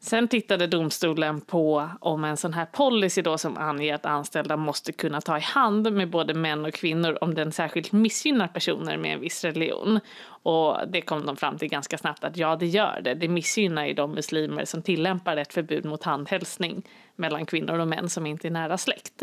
Sen 0.00 0.28
tittade 0.28 0.66
domstolen 0.66 1.40
på 1.40 1.90
om 2.00 2.24
en 2.24 2.36
sån 2.36 2.52
här 2.52 2.64
policy 2.64 3.22
då 3.22 3.38
som 3.38 3.56
anger 3.56 3.94
att 3.94 4.06
anställda 4.06 4.56
måste 4.56 4.92
kunna 4.92 5.20
ta 5.20 5.38
i 5.38 5.40
hand 5.40 5.92
med 5.92 6.10
både 6.10 6.34
män 6.34 6.64
och 6.64 6.74
kvinnor 6.74 7.18
om 7.20 7.34
den 7.34 7.52
särskilt 7.52 7.92
missgynnar 7.92 8.48
personer 8.48 8.96
med 8.96 9.14
en 9.14 9.20
viss 9.20 9.44
religion. 9.44 10.00
Och 10.42 10.76
det 10.88 11.00
kom 11.00 11.26
de 11.26 11.36
fram 11.36 11.58
till 11.58 11.68
ganska 11.68 11.98
snabbt 11.98 12.24
att 12.24 12.36
ja, 12.36 12.56
det 12.56 12.66
gör 12.66 13.00
det. 13.04 13.14
Det 13.14 13.28
missgynnar 13.28 13.86
ju 13.86 13.94
de 13.94 14.12
muslimer 14.12 14.64
som 14.64 14.82
tillämpar 14.82 15.36
ett 15.36 15.54
förbud 15.54 15.84
mot 15.84 16.02
handhälsning 16.02 16.82
mellan 17.16 17.46
kvinnor 17.46 17.78
och 17.78 17.88
män 17.88 18.08
som 18.08 18.26
inte 18.26 18.48
är 18.48 18.50
nära 18.50 18.78
släkt. 18.78 19.22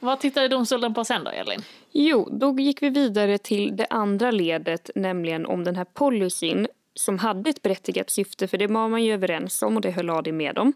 Vad 0.00 0.20
tittade 0.20 0.48
domstolen 0.48 0.94
på 0.94 1.04
sen 1.04 1.24
då, 1.24 1.30
Elin? 1.30 1.62
Jo, 1.92 2.28
då 2.32 2.58
gick 2.58 2.82
vi 2.82 2.88
vidare 2.88 3.38
till 3.38 3.76
det 3.76 3.86
andra 3.90 4.30
ledet, 4.30 4.90
nämligen 4.94 5.46
om 5.46 5.64
den 5.64 5.76
här 5.76 5.84
policyn 5.84 6.68
som 7.00 7.18
hade 7.18 7.50
ett 7.50 7.62
berättigat 7.62 8.10
syfte, 8.10 8.48
för 8.48 8.58
det 8.58 8.66
var 8.66 8.88
man 8.88 9.04
ju 9.04 9.14
överens 9.14 9.62
om 9.62 9.76
och 9.76 9.82
det 9.82 9.90
höll 9.90 10.10
AD 10.10 10.32
med 10.32 10.58
om. 10.58 10.72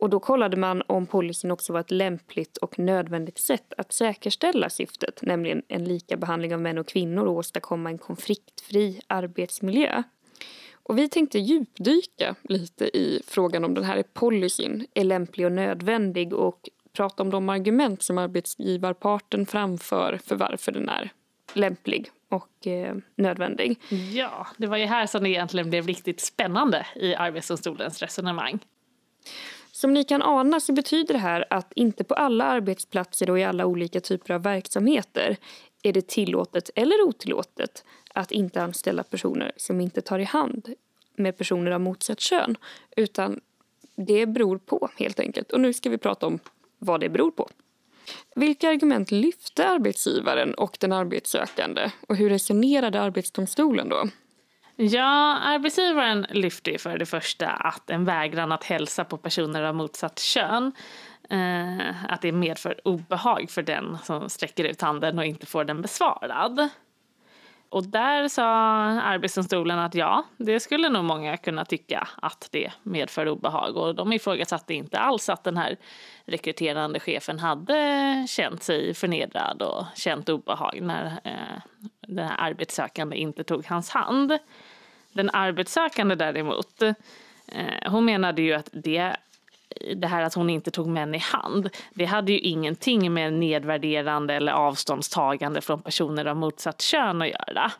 Och 0.00 0.10
då 0.10 0.20
kollade 0.20 0.56
man 0.56 0.82
om 0.86 1.06
policyn 1.06 1.50
också 1.50 1.72
var 1.72 1.80
ett 1.80 1.90
lämpligt 1.90 2.56
och 2.56 2.78
nödvändigt 2.78 3.38
sätt 3.38 3.72
att 3.76 3.92
säkerställa 3.92 4.70
syftet, 4.70 5.22
nämligen 5.22 5.62
en 5.68 5.84
lika 5.84 6.16
behandling 6.16 6.54
av 6.54 6.60
män 6.60 6.78
och 6.78 6.88
kvinnor 6.88 7.26
och 7.26 7.32
åstadkomma 7.32 7.90
en 7.90 7.98
konfliktfri 7.98 9.00
arbetsmiljö. 9.06 10.02
Och 10.72 10.98
vi 10.98 11.08
tänkte 11.08 11.38
djupdyka 11.38 12.34
lite 12.42 12.84
i 12.96 13.22
frågan 13.26 13.64
om 13.64 13.74
den 13.74 13.84
här 13.84 14.02
policyn 14.12 14.86
är 14.94 15.04
lämplig 15.04 15.46
och 15.46 15.52
nödvändig 15.52 16.32
och 16.32 16.68
prata 16.92 17.22
om 17.22 17.30
de 17.30 17.48
argument 17.48 18.02
som 18.02 18.18
arbetsgivarparten 18.18 19.46
framför 19.46 20.20
för 20.24 20.36
varför 20.36 20.72
den 20.72 20.88
är 20.88 21.12
lämplig 21.52 22.10
och 22.28 22.66
eh, 22.66 22.96
nödvändig. 23.16 23.80
Ja, 24.12 24.46
det 24.56 24.66
var 24.66 24.76
ju 24.76 24.86
här 24.86 25.06
som 25.06 25.22
det 25.22 25.28
egentligen 25.28 25.70
blev 25.70 25.86
riktigt 25.86 26.20
spännande 26.20 26.86
i 26.96 27.14
Arbetsdomstolens 27.14 28.02
resonemang. 28.02 28.58
Som 29.72 29.94
ni 29.94 30.04
kan 30.04 30.22
ana 30.22 30.60
så 30.60 30.72
betyder 30.72 31.14
det 31.14 31.20
här 31.20 31.44
att 31.50 31.72
inte 31.72 32.04
på 32.04 32.14
alla 32.14 32.44
arbetsplatser 32.44 33.30
och 33.30 33.38
i 33.38 33.44
alla 33.44 33.66
olika 33.66 34.00
typer 34.00 34.34
av 34.34 34.42
verksamheter 34.42 35.36
är 35.82 35.92
det 35.92 36.08
tillåtet 36.08 36.70
eller 36.74 37.02
otillåtet 37.02 37.84
att 38.14 38.32
inte 38.32 38.62
anställa 38.62 39.02
personer 39.02 39.52
som 39.56 39.80
inte 39.80 40.00
tar 40.00 40.18
i 40.18 40.24
hand 40.24 40.74
med 41.16 41.38
personer 41.38 41.70
av 41.70 41.80
motsatt 41.80 42.20
kön. 42.20 42.56
Utan 42.96 43.40
det 43.96 44.26
beror 44.26 44.58
på 44.58 44.88
helt 44.96 45.20
enkelt. 45.20 45.52
Och 45.52 45.60
nu 45.60 45.72
ska 45.72 45.90
vi 45.90 45.98
prata 45.98 46.26
om 46.26 46.38
vad 46.78 47.00
det 47.00 47.08
beror 47.08 47.30
på. 47.30 47.48
Vilka 48.36 48.68
argument 48.68 49.10
lyfte 49.10 49.68
arbetsgivaren 49.68 50.54
och 50.54 50.76
den 50.80 50.92
arbetssökande 50.92 51.90
och 52.08 52.16
hur 52.16 52.30
resonerade 52.30 53.00
Arbetsdomstolen 53.00 53.88
då? 53.88 54.08
Ja, 54.76 55.38
arbetsgivaren 55.38 56.26
lyfte 56.30 56.78
för 56.78 56.98
det 56.98 57.06
första 57.06 57.48
att 57.48 57.90
en 57.90 58.04
vägran 58.04 58.52
att 58.52 58.64
hälsa 58.64 59.04
på 59.04 59.16
personer 59.16 59.62
av 59.62 59.74
motsatt 59.74 60.18
kön 60.18 60.72
eh, 61.30 62.12
att 62.12 62.22
det 62.22 62.32
medför 62.32 62.80
obehag 62.84 63.50
för 63.50 63.62
den 63.62 63.98
som 64.04 64.28
sträcker 64.28 64.64
ut 64.64 64.80
handen 64.80 65.18
och 65.18 65.24
inte 65.24 65.46
får 65.46 65.64
den 65.64 65.82
besvarad. 65.82 66.68
Och 67.70 67.86
där 67.86 68.28
sa 68.28 68.44
Arbetsdomstolen 69.00 69.78
att 69.78 69.94
ja, 69.94 70.24
det 70.36 70.60
skulle 70.60 70.88
nog 70.88 71.04
många 71.04 71.36
kunna 71.36 71.64
tycka 71.64 72.08
att 72.16 72.48
det 72.50 72.72
medför 72.82 73.28
obehag. 73.28 73.76
Och 73.76 73.94
de 73.94 74.12
ifrågasatte 74.12 74.74
inte 74.74 74.98
alls 74.98 75.28
att 75.28 75.44
den 75.44 75.56
här 75.56 75.76
rekryterande 76.24 77.00
chefen 77.00 77.38
hade 77.38 78.26
känt 78.28 78.62
sig 78.62 78.94
förnedrad 78.94 79.62
och 79.62 79.84
känt 79.96 80.28
obehag 80.28 80.78
när 80.82 81.06
eh, 81.24 81.82
den 82.00 82.28
här 82.28 82.36
arbetssökande 82.38 83.16
inte 83.16 83.44
tog 83.44 83.66
hans 83.66 83.90
hand. 83.90 84.38
Den 85.12 85.30
arbetssökande 85.30 86.14
däremot, 86.14 86.82
eh, 86.82 86.92
hon 87.86 88.04
menade 88.04 88.42
ju 88.42 88.54
att 88.54 88.68
det 88.72 89.16
det 89.96 90.06
här 90.06 90.22
att 90.22 90.34
hon 90.34 90.50
inte 90.50 90.70
tog 90.70 90.86
män 90.86 91.14
i 91.14 91.18
hand, 91.18 91.70
det 91.94 92.04
hade 92.04 92.32
ju 92.32 92.38
ingenting 92.38 93.12
med 93.14 93.32
nedvärderande 93.32 94.34
eller 94.34 94.52
avståndstagande 94.52 95.60
från 95.60 95.82
personer 95.82 96.24
av 96.24 96.36
motsatt 96.36 96.80
kön 96.82 97.22
att 97.22 97.28
göra. 97.28 97.72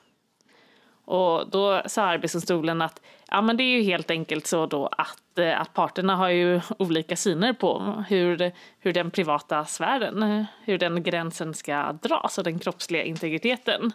Och 1.05 1.51
då 1.51 1.83
sa 1.87 2.03
Arbetsdomstolen 2.03 2.83
att 2.83 3.01
ja, 3.29 3.43
men 3.43 3.57
det 3.57 3.63
är 3.63 3.77
ju 3.79 3.83
helt 3.83 4.11
enkelt 4.11 4.47
så 4.47 4.67
då 4.67 4.87
att, 4.87 5.39
eh, 5.39 5.61
att 5.61 5.75
parterna 5.75 6.17
har 6.17 6.29
ju 6.29 6.61
olika 6.79 7.17
syner 7.17 7.53
på 7.53 8.05
hur, 8.09 8.53
hur 8.79 8.93
den 8.93 9.11
privata 9.11 9.65
sfären, 9.65 10.47
hur 10.65 10.79
den 10.79 11.03
gränsen 11.03 11.55
ska 11.55 11.93
dras 11.93 12.39
och 12.39 12.45
den 12.45 12.59
kroppsliga 12.59 13.03
integriteten. 13.03 13.93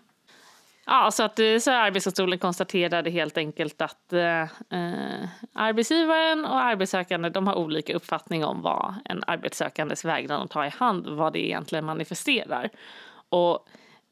Ja, 0.85 1.11
så 1.11 1.23
att 1.23 1.39
eh, 1.39 1.57
så 1.57 1.71
Arbetsdomstolen 1.71 2.39
konstaterade 2.39 3.09
helt 3.09 3.37
enkelt 3.37 3.81
att 3.81 4.13
eh, 4.13 4.41
eh, 4.41 5.29
arbetsgivaren 5.53 6.45
och 6.45 6.59
arbetssökande 6.59 7.29
de 7.29 7.47
har 7.47 7.55
olika 7.55 7.95
uppfattning 7.95 8.45
om 8.45 8.61
vad 8.61 8.95
en 9.05 9.23
arbetssökandes 9.27 10.05
vägran 10.05 10.41
att 10.41 10.51
ta 10.51 10.65
i 10.65 10.69
hand, 10.69 11.07
vad 11.07 11.33
det 11.33 11.45
egentligen 11.45 11.85
manifesterar. 11.85 12.69
Och 13.29 13.67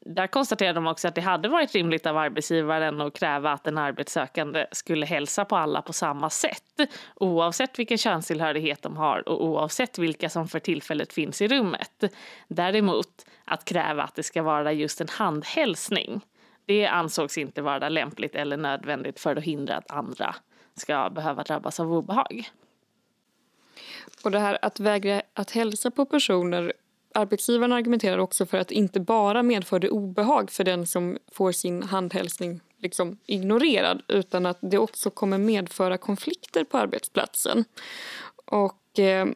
där 0.06 0.26
konstaterade 0.26 0.74
de 0.74 0.86
också 0.86 1.08
att 1.08 1.14
det 1.14 1.20
hade 1.20 1.48
varit 1.48 1.74
rimligt 1.74 2.06
av 2.06 2.16
arbetsgivaren 2.18 3.00
att 3.00 3.14
kräva 3.14 3.52
att 3.52 3.66
en 3.66 3.78
arbetssökande 3.78 4.66
skulle 4.72 5.06
hälsa 5.06 5.44
på 5.44 5.56
alla 5.56 5.82
på 5.82 5.92
samma 5.92 6.30
sätt 6.30 6.80
oavsett 7.14 7.78
vilken 7.78 7.98
könstillhörighet 7.98 8.82
de 8.82 8.96
har 8.96 9.28
och 9.28 9.44
oavsett 9.44 9.98
vilka 9.98 10.28
som 10.28 10.48
för 10.48 10.58
tillfället 10.58 11.12
finns 11.12 11.42
i 11.42 11.48
rummet. 11.48 12.04
Däremot 12.48 13.26
att 13.44 13.64
kräva 13.64 14.02
att 14.02 14.14
det 14.14 14.22
ska 14.22 14.42
vara 14.42 14.72
just 14.72 15.00
en 15.00 15.08
handhälsning 15.08 16.20
det 16.66 16.86
ansågs 16.86 17.38
inte 17.38 17.62
vara 17.62 17.88
lämpligt 17.88 18.34
eller 18.34 18.56
nödvändigt 18.56 19.20
för 19.20 19.36
att 19.36 19.44
hindra 19.44 19.76
att 19.76 19.90
andra 19.90 20.34
ska 20.74 21.10
behöva 21.10 21.42
drabbas 21.42 21.80
av 21.80 21.92
obehag. 21.92 22.50
Och 24.24 24.30
det 24.30 24.38
här 24.38 24.58
att 24.62 24.80
vägra 24.80 25.22
att 25.34 25.50
hälsa 25.50 25.90
på 25.90 26.06
personer 26.06 26.72
Arbetsgivaren 27.14 27.72
argumenterar 27.72 28.18
också 28.18 28.46
för 28.46 28.58
att 28.58 28.68
det 28.68 28.74
inte 28.74 29.00
bara 29.00 29.42
medförde 29.42 29.90
obehag 29.90 30.50
för 30.50 30.64
den 30.64 30.86
som 30.86 31.18
får 31.32 31.52
sin 31.52 31.82
handhälsning 31.82 32.60
liksom 32.78 33.18
ignorerad 33.26 34.02
utan 34.08 34.46
att 34.46 34.58
det 34.60 34.78
också 34.78 35.10
kommer 35.10 35.38
medföra 35.38 35.98
konflikter 35.98 36.64
på 36.64 36.78
arbetsplatsen. 36.78 37.64
Och 38.44 38.98
eh, 38.98 39.26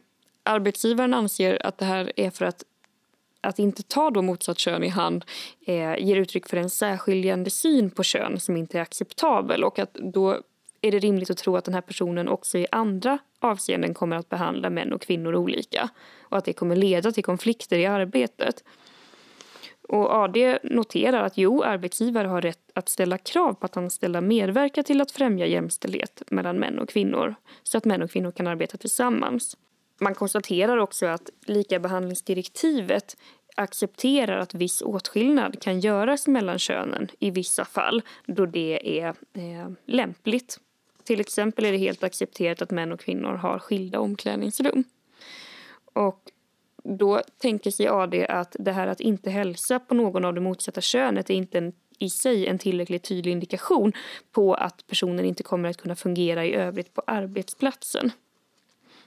Arbetsgivaren 0.42 1.14
anser 1.14 1.66
att 1.66 1.78
det 1.78 1.85
här 1.85 2.12
är 2.16 2.30
för 2.30 2.45
att 2.45 2.64
att 3.46 3.58
inte 3.58 3.82
ta 3.82 4.10
då 4.10 4.22
motsatt 4.22 4.58
kön 4.58 4.84
i 4.84 4.88
hand 4.88 5.24
eh, 5.66 5.98
ger 5.98 6.16
uttryck 6.16 6.48
för 6.48 6.56
en 6.56 6.70
särskiljande 6.70 7.50
syn 7.50 7.90
på 7.90 8.02
kön 8.02 8.40
som 8.40 8.56
inte 8.56 8.78
är 8.78 8.82
acceptabel 8.82 9.64
och 9.64 9.78
att 9.78 9.94
då 9.94 10.40
är 10.80 10.90
det 10.90 10.98
rimligt 10.98 11.30
att 11.30 11.36
tro 11.36 11.56
att 11.56 11.64
den 11.64 11.74
här 11.74 11.80
personen 11.80 12.28
också 12.28 12.58
i 12.58 12.66
andra 12.70 13.18
avseenden 13.40 13.94
kommer 13.94 14.16
att 14.16 14.28
behandla 14.28 14.70
män 14.70 14.92
och 14.92 15.02
kvinnor 15.02 15.34
olika 15.34 15.88
och 16.22 16.38
att 16.38 16.44
det 16.44 16.52
kommer 16.52 16.76
leda 16.76 17.12
till 17.12 17.24
konflikter 17.24 17.78
i 17.78 17.86
arbetet. 17.86 18.64
Och 19.88 20.14
AD 20.14 20.58
noterar 20.62 21.22
att 21.22 21.38
jo, 21.38 21.62
arbetsgivare 21.62 22.28
har 22.28 22.42
rätt 22.42 22.70
att 22.74 22.88
ställa 22.88 23.18
krav 23.18 23.54
på 23.54 23.66
att 23.66 23.76
anställda 23.76 24.20
medverkar 24.20 24.82
till 24.82 25.00
att 25.00 25.10
främja 25.10 25.46
jämställdhet 25.46 26.22
mellan 26.30 26.58
män 26.58 26.78
och 26.78 26.88
kvinnor 26.88 27.34
så 27.62 27.78
att 27.78 27.84
män 27.84 28.02
och 28.02 28.10
kvinnor 28.10 28.32
kan 28.32 28.46
arbeta 28.46 28.76
tillsammans. 28.76 29.56
Man 29.98 30.14
konstaterar 30.14 30.76
också 30.76 31.06
att 31.06 31.30
likabehandlingsdirektivet 31.46 33.16
accepterar 33.56 34.38
att 34.38 34.54
viss 34.54 34.82
åtskillnad 34.82 35.62
kan 35.62 35.80
göras 35.80 36.26
mellan 36.26 36.58
könen 36.58 37.08
i 37.18 37.30
vissa 37.30 37.64
fall 37.64 38.02
då 38.26 38.46
det 38.46 39.00
är 39.00 39.08
eh, 39.32 39.70
lämpligt. 39.86 40.60
Till 41.04 41.20
exempel 41.20 41.64
är 41.64 41.72
det 41.72 41.78
helt 41.78 42.04
accepterat 42.04 42.62
att 42.62 42.70
män 42.70 42.92
och 42.92 43.00
kvinnor 43.00 43.32
har 43.32 43.58
skilda 43.58 44.00
omklädningsrum. 44.00 44.84
Och 45.92 46.20
då 46.84 47.22
tänker 47.38 47.70
sig 47.70 47.88
AD 47.88 48.26
att 48.28 48.56
det 48.58 48.72
här 48.72 48.86
att 48.86 49.00
inte 49.00 49.30
hälsa 49.30 49.78
på 49.78 49.94
någon 49.94 50.24
av 50.24 50.34
det 50.34 50.40
motsatta 50.40 50.80
könet 50.80 51.30
är 51.30 51.34
inte 51.34 51.58
en, 51.58 51.72
i 51.98 52.10
sig 52.10 52.46
en 52.46 52.58
tillräckligt 52.58 53.04
tydlig 53.04 53.32
indikation 53.32 53.92
på 54.32 54.54
att 54.54 54.86
personen 54.86 55.24
inte 55.24 55.42
kommer 55.42 55.68
att 55.68 55.76
kunna 55.76 55.96
fungera 55.96 56.44
i 56.44 56.54
övrigt 56.54 56.94
på 56.94 57.02
arbetsplatsen 57.06 58.12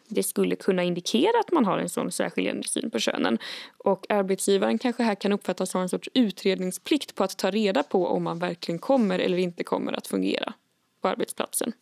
det 0.10 0.24
skulle 0.24 0.56
kunna 0.56 0.84
indikera 0.84 1.39
att 1.39 1.51
man 1.51 1.66
har 1.66 1.78
en 1.78 1.89
sån 1.89 2.12
särskiljande 2.12 2.68
syn 2.68 2.92
på 2.92 3.00
könen. 3.00 3.38
Och 3.78 4.06
arbetsgivaren 4.10 4.78
kanske 4.78 5.04
här 5.04 5.16
kan 5.16 5.32
uppfattas 5.32 5.74
ha 5.74 5.82
en 5.82 5.89
sorts 5.89 6.10
utredningsplikt 6.13 7.16
på 7.16 7.24
att 7.24 7.38
ta 7.38 7.51
reda 7.51 7.84
på 7.84 8.08
om 8.08 8.24
man 8.24 8.39
verkligen 8.39 8.80
kommer 8.80 9.20
eller 9.20 9.38
inte 9.38 9.63
kommer 9.63 9.94
att 9.94 10.08
fungera 10.08 10.54
på 11.01 11.08
arbetsplatsen. 11.08 11.74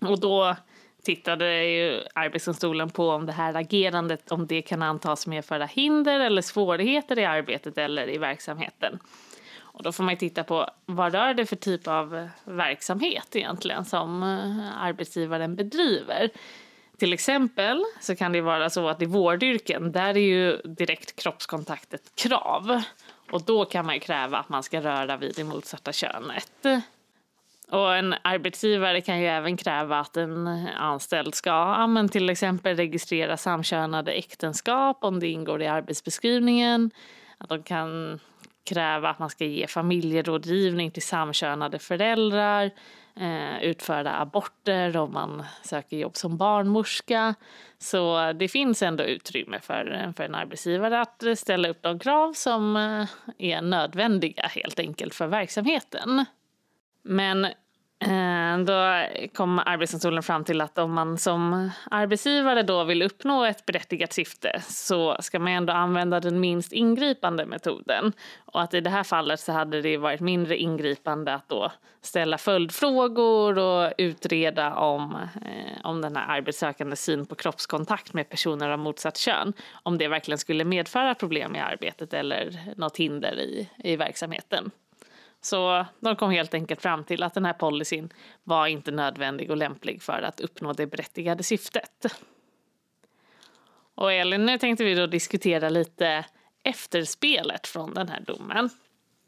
Och 0.00 0.20
då 0.20 0.56
tittade 1.02 1.64
ju 1.64 2.02
Arbetsdomstolen 2.14 2.90
på 2.90 3.10
om 3.10 3.26
det 3.26 3.32
här 3.32 3.54
agerandet 3.54 4.32
om 4.32 4.46
det 4.46 4.62
kan 4.62 4.82
antas 4.82 5.26
medföra 5.26 5.66
hinder 5.66 6.20
eller 6.20 6.42
svårigheter 6.42 7.18
i 7.18 7.24
arbetet 7.24 7.78
eller 7.78 8.10
i 8.10 8.18
verksamheten. 8.18 8.98
Och 9.76 9.82
då 9.82 9.92
får 9.92 10.04
man 10.04 10.16
titta 10.16 10.44
på 10.44 10.70
vad 10.86 11.12
rör 11.12 11.34
det 11.34 11.46
för 11.46 11.56
typ 11.56 11.88
av 11.88 12.28
verksamhet 12.44 13.36
egentligen 13.36 13.84
som 13.84 14.22
eh, 14.22 14.82
arbetsgivaren 14.82 15.56
bedriver. 15.56 16.30
Till 16.98 17.12
exempel 17.12 17.84
så 18.00 18.16
kan 18.16 18.32
det 18.32 18.40
vara 18.40 18.70
så 18.70 18.88
att 18.88 19.02
i 19.02 19.06
vårdyrken 19.06 19.92
där 19.92 20.16
är 20.16 20.20
ju 20.20 20.56
direkt 20.64 21.22
kroppskontakt 21.22 21.94
ett 21.94 22.14
krav. 22.14 22.82
Och 23.30 23.42
då 23.42 23.64
kan 23.64 23.86
man 23.86 24.00
kräva 24.00 24.38
att 24.38 24.48
man 24.48 24.62
ska 24.62 24.80
röra 24.80 25.16
vid 25.16 25.32
det 25.36 25.44
motsatta 25.44 25.92
könet. 25.92 26.66
Och 27.70 27.96
en 27.96 28.14
arbetsgivare 28.22 29.00
kan 29.00 29.20
ju 29.20 29.26
även 29.26 29.56
kräva 29.56 30.00
att 30.00 30.16
en 30.16 30.46
anställd 30.76 31.34
ska 31.34 31.50
ja, 31.50 32.08
till 32.12 32.30
exempel 32.30 32.76
registrera 32.76 33.36
samkönade 33.36 34.12
äktenskap 34.12 34.98
om 35.00 35.20
det 35.20 35.28
ingår 35.28 35.62
i 35.62 35.66
arbetsbeskrivningen. 35.66 36.90
Att 37.38 37.48
de 37.48 37.62
kan 37.62 38.20
kräva 38.66 39.08
att 39.08 39.18
man 39.18 39.30
ska 39.30 39.44
ge 39.44 39.66
familjerådgivning 39.66 40.90
till 40.90 41.02
samkönade 41.02 41.78
föräldrar 41.78 42.70
eh, 43.20 43.62
utföra 43.62 44.20
aborter 44.20 44.96
om 44.96 45.12
man 45.12 45.44
söker 45.62 45.96
jobb 45.96 46.16
som 46.16 46.36
barnmorska. 46.36 47.34
Så 47.78 48.32
det 48.32 48.48
finns 48.48 48.82
ändå 48.82 49.04
utrymme 49.04 49.60
för, 49.60 50.12
för 50.16 50.24
en 50.24 50.34
arbetsgivare 50.34 51.00
att 51.00 51.24
ställa 51.36 51.68
upp 51.68 51.82
de 51.82 51.98
krav 51.98 52.32
som 52.32 52.76
eh, 52.76 53.08
är 53.38 53.62
nödvändiga 53.62 54.46
helt 54.46 54.78
enkelt 54.78 55.14
för 55.14 55.26
verksamheten. 55.26 56.24
Men 57.02 57.46
Eh, 57.98 58.58
då 58.58 59.06
kom 59.34 59.58
Arbetsdomstolen 59.58 60.22
fram 60.22 60.44
till 60.44 60.60
att 60.60 60.78
om 60.78 60.92
man 60.92 61.18
som 61.18 61.70
arbetsgivare 61.90 62.62
då 62.62 62.84
vill 62.84 63.02
uppnå 63.02 63.44
ett 63.44 63.66
berättigat 63.66 64.12
syfte 64.12 64.60
så 64.68 65.16
ska 65.20 65.38
man 65.38 65.52
ändå 65.52 65.72
använda 65.72 66.20
den 66.20 66.40
minst 66.40 66.72
ingripande 66.72 67.46
metoden. 67.46 68.12
Och 68.44 68.62
att 68.62 68.74
i 68.74 68.80
det 68.80 68.90
här 68.90 69.02
fallet 69.02 69.40
så 69.40 69.52
hade 69.52 69.82
det 69.82 69.96
varit 69.96 70.20
mindre 70.20 70.56
ingripande 70.56 71.34
att 71.34 71.48
då 71.48 71.72
ställa 72.00 72.38
följdfrågor 72.38 73.58
och 73.58 73.92
utreda 73.98 74.74
om, 74.74 75.14
eh, 75.44 75.86
om 75.86 76.00
den 76.00 76.16
här 76.16 76.36
arbetssökande 76.36 76.96
syn 76.96 77.26
på 77.26 77.34
kroppskontakt 77.34 78.12
med 78.12 78.28
personer 78.28 78.70
av 78.70 78.78
motsatt 78.78 79.16
kön. 79.16 79.52
Om 79.82 79.98
det 79.98 80.08
verkligen 80.08 80.38
skulle 80.38 80.64
medföra 80.64 81.14
problem 81.14 81.56
i 81.56 81.60
arbetet 81.60 82.14
eller 82.14 82.74
något 82.76 82.96
hinder 82.96 83.40
i, 83.40 83.70
i 83.78 83.96
verksamheten. 83.96 84.70
Så 85.46 85.86
de 86.00 86.16
kom 86.16 86.30
helt 86.30 86.54
enkelt 86.54 86.82
fram 86.82 87.04
till 87.04 87.22
att 87.22 87.34
den 87.34 87.44
här 87.44 87.52
policyn 87.52 88.12
var 88.44 88.66
inte 88.66 88.90
nödvändig 88.90 89.50
och 89.50 89.56
lämplig 89.56 90.02
för 90.02 90.22
att 90.22 90.40
uppnå 90.40 90.72
det 90.72 90.86
berättigade 90.86 91.42
syftet. 91.42 92.06
Och 93.94 94.12
Elin, 94.12 94.46
nu 94.46 94.58
tänkte 94.58 94.84
vi 94.84 94.94
då 94.94 95.06
diskutera 95.06 95.68
lite 95.68 96.24
efterspelet 96.62 97.66
från 97.66 97.94
den 97.94 98.08
här 98.08 98.20
domen. 98.20 98.70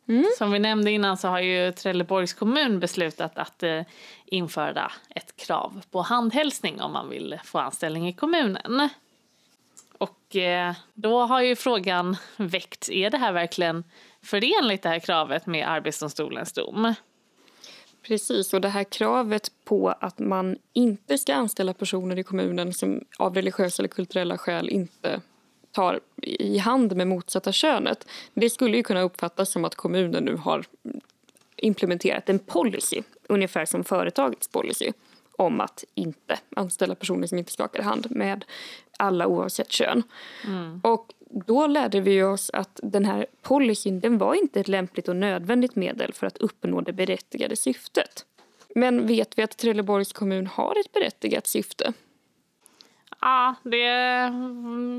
Mm. 0.09 0.25
Som 0.39 0.53
vi 0.53 0.59
nämnde 0.59 0.91
innan 0.91 1.17
så 1.17 1.29
har 1.29 1.41
ju 1.41 1.73
Trelleborgs 1.73 2.35
kommun 2.35 2.81
beslutat 2.81 3.39
att 3.39 3.63
eh, 3.63 3.83
införa 4.25 4.93
ett 5.11 5.37
krav 5.37 5.83
på 5.91 6.03
handhälsning 6.03 6.81
om 6.81 6.93
man 6.93 7.09
vill 7.09 7.39
få 7.45 7.59
anställning 7.59 8.09
i 8.09 8.13
kommunen. 8.13 8.89
Och 9.99 10.37
eh, 10.37 10.75
då 10.95 11.21
har 11.21 11.41
ju 11.41 11.57
frågan 11.57 12.17
väckts, 12.37 12.91
är 12.91 13.11
det 13.11 13.19
här 13.19 13.33
verkligen 13.33 13.85
förenligt 14.23 14.83
det 14.83 14.89
här 14.89 14.99
kravet 14.99 15.47
med 15.47 15.69
Arbetsdomstolens 15.69 16.53
dom? 16.53 16.95
Precis, 18.03 18.55
och 18.55 18.61
det 18.61 18.69
här 18.69 18.85
kravet 18.85 19.53
på 19.65 19.89
att 19.89 20.19
man 20.19 20.57
inte 20.73 21.19
ska 21.19 21.35
anställa 21.35 21.75
personer 21.75 22.19
i 22.19 22.23
kommunen 22.23 22.73
som 22.73 23.05
av 23.19 23.35
religiösa 23.35 23.81
eller 23.81 23.89
kulturella 23.89 24.39
skäl 24.39 24.69
inte 24.69 25.21
tar 25.73 26.01
i 26.23 26.59
hand 26.59 26.97
med 26.97 27.07
motsatta 27.07 27.53
könet. 27.53 28.09
Det 28.35 28.51
skulle 28.51 28.77
ju 28.77 28.83
kunna 28.83 29.03
uppfattas 29.03 29.51
som 29.51 29.65
att 29.65 29.75
kommunen 29.75 30.25
nu 30.25 30.37
har 30.37 30.65
implementerat 31.57 32.29
en 32.29 32.39
policy, 32.39 33.03
ungefär 33.29 33.65
som 33.65 33.85
företagets 33.85 34.49
policy 34.49 34.93
om 35.39 35.61
att 35.61 35.85
inte 35.95 36.39
anställa 36.57 36.95
personer 36.95 37.27
som 37.27 37.39
inte 37.39 37.53
skakar 37.53 37.83
hand 37.83 38.07
med 38.11 38.45
alla 38.97 39.27
oavsett 39.27 39.73
kön. 39.73 40.03
Mm. 40.47 40.81
Och 40.85 41.13
då 41.31 41.67
lärde 41.67 42.01
vi 42.01 42.23
oss 42.23 42.51
att 42.53 42.81
den 42.83 43.05
här 43.05 43.27
policyn 43.43 44.01
den 44.01 44.19
var 44.19 44.35
inte 44.35 44.61
ett 44.61 44.69
lämpligt 44.69 45.09
och 45.09 45.17
nödvändigt 45.17 45.77
medel 45.77 46.13
för 46.13 46.27
att 46.27 46.39
uppnå 46.39 46.81
det 46.81 46.93
berättigade 46.93 47.57
syftet. 47.57 48.25
Men 48.75 49.07
vet 49.07 49.39
vi 49.39 49.43
att 49.43 49.57
Trelleborgs 49.57 50.13
kommun 50.13 50.47
har 50.47 50.81
ett 50.81 50.93
berättigat 50.93 51.47
syfte? 51.47 51.93
Ja, 53.21 53.55
det 53.63 54.31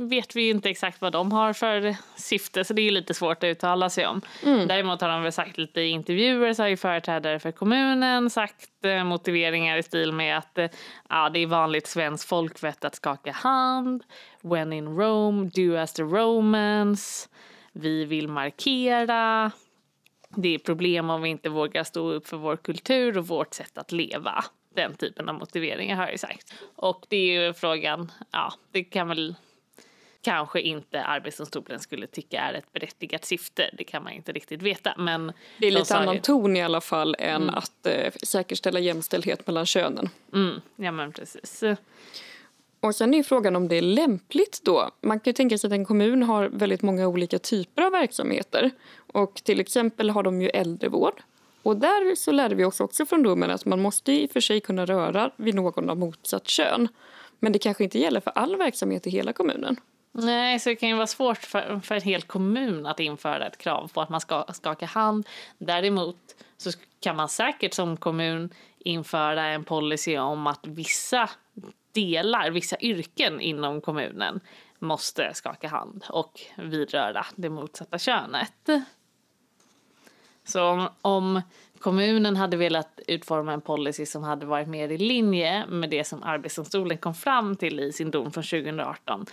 vet 0.10 0.36
vi 0.36 0.50
inte 0.50 0.70
exakt 0.70 1.02
vad 1.02 1.12
de 1.12 1.32
har 1.32 1.54
för 1.54 1.96
syfte 2.16 2.64
så 2.64 2.74
det 2.74 2.82
är 2.82 2.92
lite 2.92 3.14
svårt 3.14 3.38
att 3.38 3.48
uttala 3.48 3.90
sig 3.90 4.08
om. 4.08 4.22
Mm. 4.46 4.68
Däremot 4.68 5.02
har 5.02 5.10
de 5.10 5.24
väl 5.24 5.32
sagt 5.32 5.58
lite 5.58 5.82
i 5.82 5.90
intervjuer 5.90 6.54
så 6.54 6.64
har 6.64 6.68
ju 6.68 6.78
företrädare 6.78 7.40
för 7.40 7.52
kommunen 7.52 8.30
sagt 8.30 8.86
eh, 8.86 9.04
motiveringar 9.04 9.78
i 9.78 9.84
stil 9.84 10.12
med 10.12 10.38
att 10.38 10.58
eh, 10.58 10.70
ja, 11.10 11.30
det 11.30 11.40
är 11.40 11.48
vanligt 11.48 11.88
svenskt 11.88 12.30
folkvett 12.30 12.86
att 12.86 12.96
skaka 12.96 13.32
hand. 13.32 14.04
When 14.42 14.74
in 14.74 14.98
Rome, 14.98 15.50
do 15.56 15.78
as 15.78 15.94
the 15.94 16.04
Romans. 16.04 17.30
Vi 17.74 18.06
vill 18.06 18.28
markera. 18.28 19.52
Det 20.36 20.56
är 20.56 20.60
problem 20.60 21.10
om 21.10 21.22
vi 21.22 21.30
inte 21.30 21.50
vågar 21.50 21.84
stå 21.84 22.12
upp 22.12 22.28
för 22.28 22.38
vår 22.38 22.56
kultur 22.56 23.18
och 23.18 23.28
vårt 23.28 23.54
sätt 23.54 23.78
att 23.78 23.92
leva 23.92 24.44
den 24.76 24.96
typen 24.96 25.30
av 25.30 25.36
motiveringar 25.36 25.96
har 25.96 26.08
jag 26.08 26.20
sagt. 26.20 26.54
Och 26.76 27.06
det 27.10 27.18
är 27.18 27.42
ju 27.42 27.54
frågan, 27.54 28.12
ja, 28.32 28.54
det 28.72 28.84
kan 28.84 29.08
väl 29.08 29.36
kanske 30.22 30.62
inte 30.62 31.04
Arbetsdomstolen 31.04 31.80
skulle 31.80 32.08
tycka 32.08 32.42
är 32.42 32.54
ett 32.54 32.74
berättigat 32.74 33.26
syfte. 33.26 33.70
Det 33.78 33.84
kan 33.84 34.04
man 34.04 34.14
inte 34.14 34.32
riktigt 34.32 34.62
veta. 34.62 34.94
Men 34.98 35.34
det 35.58 35.68
är 35.68 35.72
lite 35.72 35.98
annan 35.98 36.20
ton 36.20 36.58
i 36.58 36.64
alla 36.64 36.82
fall 36.82 37.16
än 37.20 37.44
mm. 37.44 37.56
att 37.56 37.86
eh, 37.86 38.12
säkerställa 38.24 38.80
jämställdhet 38.80 39.48
mellan 39.48 39.66
könen. 39.66 40.10
Mm, 40.34 40.62
ja 40.76 40.92
men 40.92 41.12
precis. 41.12 41.64
Och 42.80 42.96
sen 42.96 43.14
är 43.14 43.24
frågan 43.24 43.56
om 43.56 43.68
det 43.68 43.76
är 43.76 43.82
lämpligt 43.82 44.62
då. 44.64 44.92
Man 45.02 45.20
kan 45.20 45.30
ju 45.32 45.34
tänka 45.34 45.58
sig 45.58 45.68
att 45.68 45.74
en 45.74 45.86
kommun 45.86 46.24
har 46.24 46.50
väldigt 46.50 46.82
många 46.82 47.08
olika 47.08 47.40
typer 47.40 47.82
av 47.82 47.92
verksamheter. 47.92 48.72
Och 49.14 49.36
till 49.36 49.60
exempel 49.60 50.10
har 50.10 50.24
de 50.24 50.42
ju 50.42 50.50
äldrevård 50.50 51.22
och 51.64 51.78
där 51.78 52.16
så 52.16 52.32
lärde 52.32 52.56
vi 52.56 52.66
oss 52.66 52.80
också 52.80 53.06
från 53.06 53.24
domen 53.24 53.52
att 53.52 53.66
man 53.66 53.82
måste 53.82 54.12
i 54.12 54.26
och 54.26 54.32
för 54.32 54.40
sig 54.40 54.62
kunna 54.62 54.86
röra 54.86 55.32
vid 55.36 55.56
någon 55.56 55.90
av 55.90 55.98
motsatt 55.98 56.48
kön. 56.48 56.88
Men 57.40 57.52
det 57.52 57.60
kanske 57.60 57.84
inte 57.84 58.00
gäller 58.00 58.20
för 58.20 58.32
all 58.32 58.56
verksamhet 58.56 59.08
i 59.08 59.10
hela 59.10 59.34
kommunen. 59.34 59.76
Nej, 60.12 60.60
så 60.60 60.70
det 60.70 60.76
kan 60.76 60.90
ju 60.90 60.96
vara 60.96 61.08
svårt 61.08 61.38
för, 61.38 61.80
för 61.84 61.96
en 61.96 62.02
hel 62.02 62.22
kommun 62.22 62.86
att 62.86 63.00
införa 63.00 63.48
ett 63.48 63.58
krav 63.58 63.92
på 63.94 64.02
att 64.02 64.10
man 64.10 64.22
ska 64.22 64.46
skaka 64.54 64.86
hand. 64.86 65.28
Däremot 65.58 66.18
så 66.58 66.72
kan 67.00 67.16
man 67.16 67.30
säkert 67.30 67.74
som 67.74 67.98
kommun 67.98 68.54
införa 68.80 69.46
en 69.46 69.64
policy 69.64 70.18
om 70.18 70.48
att 70.48 70.68
vissa 70.68 71.30
delar, 71.92 72.52
vissa 72.52 72.80
yrken 72.80 73.42
inom 73.42 73.82
kommunen 73.82 74.40
måste 74.80 75.34
skaka 75.34 75.68
hand 75.68 76.06
och 76.10 76.42
vidröra 76.58 77.26
det 77.36 77.50
motsatta 77.50 78.00
könet. 78.00 78.70
Så 80.44 80.64
om, 80.64 80.90
om, 81.02 81.42
kommunen 81.80 82.36
hade 82.36 82.58
velat 82.58 83.00
utforma 83.08 83.54
en 83.54 83.62
policy 83.62 84.06
som 84.06 84.24
hade 84.24 84.46
varit 84.46 84.68
mer 84.68 84.90
i 84.90 84.98
linje 84.98 85.66
med 85.68 85.90
det 85.90 86.04
som 86.04 86.24
Arbetsdomstolen 86.24 86.98
kom 86.98 87.16
fram 87.16 87.56
till 87.56 87.80
i 87.80 87.92
sin 87.92 88.12
dom 88.12 88.32
från 88.32 88.44
2018 88.44 89.26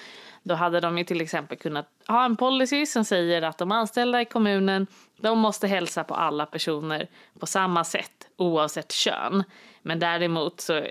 då 0.43 0.55
hade 0.55 0.81
de 0.81 0.99
ju 0.99 1.05
till 1.05 1.21
exempel 1.21 1.59
kunnat 1.59 1.89
ha 2.09 2.25
en 2.25 2.37
policy 2.37 2.87
som 2.87 3.05
säger 3.05 3.43
att 3.43 3.59
de 3.59 3.73
anställda 3.73 4.21
i 4.21 4.25
kommunen 4.25 4.87
de 5.17 5.39
måste 5.39 5.67
hälsa 5.67 6.05
på 6.05 6.15
alla 6.15 6.47
personer 6.47 7.09
på 7.41 7.47
samma 7.47 7.85
sätt 7.85 8.29
oavsett 8.37 8.93
kön. 8.93 9.45
Men 9.83 9.99
däremot 9.99 10.61
så 10.61 10.87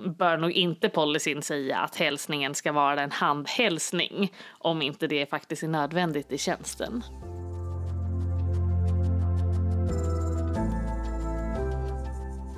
bör 0.00 0.36
nog 0.36 0.52
inte 0.52 0.88
policyn 0.88 1.42
säga 1.42 1.78
att 1.78 1.96
hälsningen 1.96 2.54
ska 2.54 2.72
vara 2.72 3.02
en 3.02 3.12
handhälsning 3.12 4.32
om 4.48 4.82
inte 4.82 5.06
det 5.06 5.30
faktiskt 5.30 5.62
är 5.62 5.68
nödvändigt 5.68 6.32
i 6.32 6.38
tjänsten. 6.38 7.02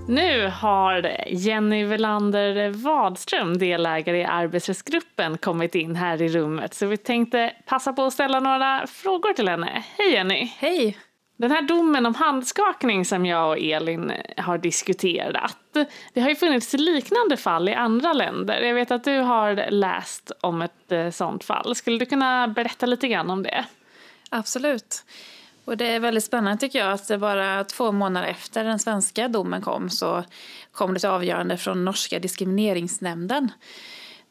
Nu 0.09 0.49
har 0.49 1.17
Jenny 1.27 1.85
Velander 1.85 2.71
Wadström, 2.71 3.59
delägare 3.59 4.19
i 4.19 4.25
arbetsrättsgruppen, 4.25 5.39
kommit 5.39 5.75
in 5.75 5.97
här 5.97 6.23
i 6.23 6.29
rummet. 6.29 6.75
Så 6.75 6.87
vi 6.87 6.97
tänkte 6.97 7.53
passa 7.67 7.93
på 7.93 8.03
att 8.05 8.13
ställa 8.13 8.41
några 8.41 8.87
frågor 8.87 9.33
till 9.33 9.49
henne. 9.49 9.85
Hej 9.99 10.13
Jenny! 10.13 10.53
Hej! 10.59 10.99
Den 11.37 11.51
här 11.51 11.63
domen 11.63 12.07
om 12.07 12.15
handskakning 12.15 13.05
som 13.05 13.27
jag 13.27 13.49
och 13.49 13.59
Elin 13.59 14.13
har 14.37 14.59
diskuterat, 14.59 15.59
det 16.13 16.21
har 16.21 16.29
ju 16.29 16.37
funnits 16.37 16.73
liknande 16.73 17.37
fall 17.37 17.69
i 17.69 17.75
andra 17.75 18.13
länder. 18.13 18.61
Jag 18.63 18.75
vet 18.75 18.91
att 18.91 19.05
du 19.05 19.19
har 19.19 19.71
läst 19.71 20.33
om 20.41 20.63
ett 20.63 20.93
eh, 20.93 21.11
sånt 21.11 21.45
fall. 21.45 21.75
Skulle 21.75 21.99
du 21.99 22.07
kunna 22.07 22.49
berätta 22.49 22.87
lite 22.87 23.09
grann 23.09 23.31
om 23.31 23.43
det? 23.43 23.65
Absolut. 24.31 25.05
Och 25.69 25.77
det 25.77 25.87
är 25.87 26.01
väldigt 26.01 26.25
spännande 26.25 26.61
tycker 26.61 26.79
jag 26.79 26.93
att 26.93 27.21
bara 27.21 27.65
två 27.65 27.93
månader 27.93 28.29
efter 28.29 28.65
den 28.65 28.79
svenska 28.79 29.29
domen 29.29 29.63
kom 29.63 29.91
så 29.91 30.25
kom 30.73 30.95
det 30.95 30.99
ett 30.99 31.05
avgörande 31.05 31.57
från 31.57 31.85
norska 31.85 32.19
diskrimineringsnämnden 32.19 33.53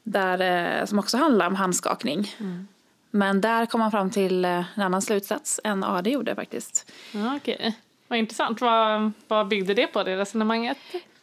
där, 0.03 0.41
eh, 0.79 0.85
som 0.85 0.99
också 0.99 1.17
handlar 1.17 1.47
om 1.47 1.55
handskakning. 1.55 2.35
Mm. 2.39 2.67
Men 3.11 3.41
där 3.41 3.65
kom 3.65 3.79
man 3.79 3.91
fram 3.91 4.09
till 4.09 4.45
eh, 4.45 4.51
en 4.51 4.81
annan 4.83 5.01
slutsats 5.01 5.59
än 5.63 5.83
AD 5.83 6.09
gjorde 6.09 6.35
faktiskt. 6.35 6.91
Ja, 7.11 7.35
Okej, 7.35 7.77
vad 8.07 8.19
intressant. 8.19 8.61
Vad, 8.61 9.11
vad 9.27 9.47
byggde 9.47 9.73
det 9.73 9.87
på, 9.87 10.03
det 10.03 10.17
resonemanget? 10.17 10.77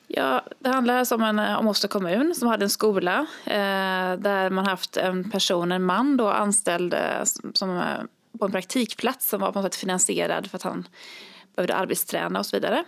Ja, 0.07 0.43
det 0.59 0.69
handlar 0.69 0.97
alltså 0.97 1.15
om, 1.15 1.23
en, 1.23 1.39
eh, 1.39 1.59
om 1.59 1.75
kommun 1.91 2.35
som 2.35 2.49
hade 2.49 2.65
en 2.65 2.71
skola 2.71 3.27
eh, 3.45 4.19
där 4.19 4.51
man 4.51 4.67
haft 4.67 4.97
en 4.97 5.31
person, 5.31 5.73
en 5.73 5.85
man 5.85 6.17
då 6.17 6.29
anställd 6.29 6.95
eh, 6.95 7.25
som, 7.55 7.83
på 8.39 8.45
en 8.45 8.53
praktikplats 8.53 9.29
som 9.29 9.41
var 9.41 9.53
på 9.53 9.61
något 9.61 9.75
sätt 9.75 9.81
finansierad 9.81 10.51
för 10.51 10.57
att 10.57 10.63
han 10.63 10.89
behövde 11.57 11.75
arbetsträna 11.75 12.39
och 12.39 12.47
så 12.47 12.57
vidare. 12.57 12.85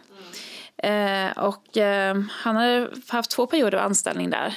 Mm. 0.79 1.29
Eh, 1.29 1.39
och 1.39 1.77
eh, 1.77 2.23
han 2.31 2.57
hade 2.57 2.91
haft 3.09 3.31
två 3.31 3.47
perioder 3.47 3.79
av 3.79 3.85
anställning 3.85 4.31
där. 4.31 4.55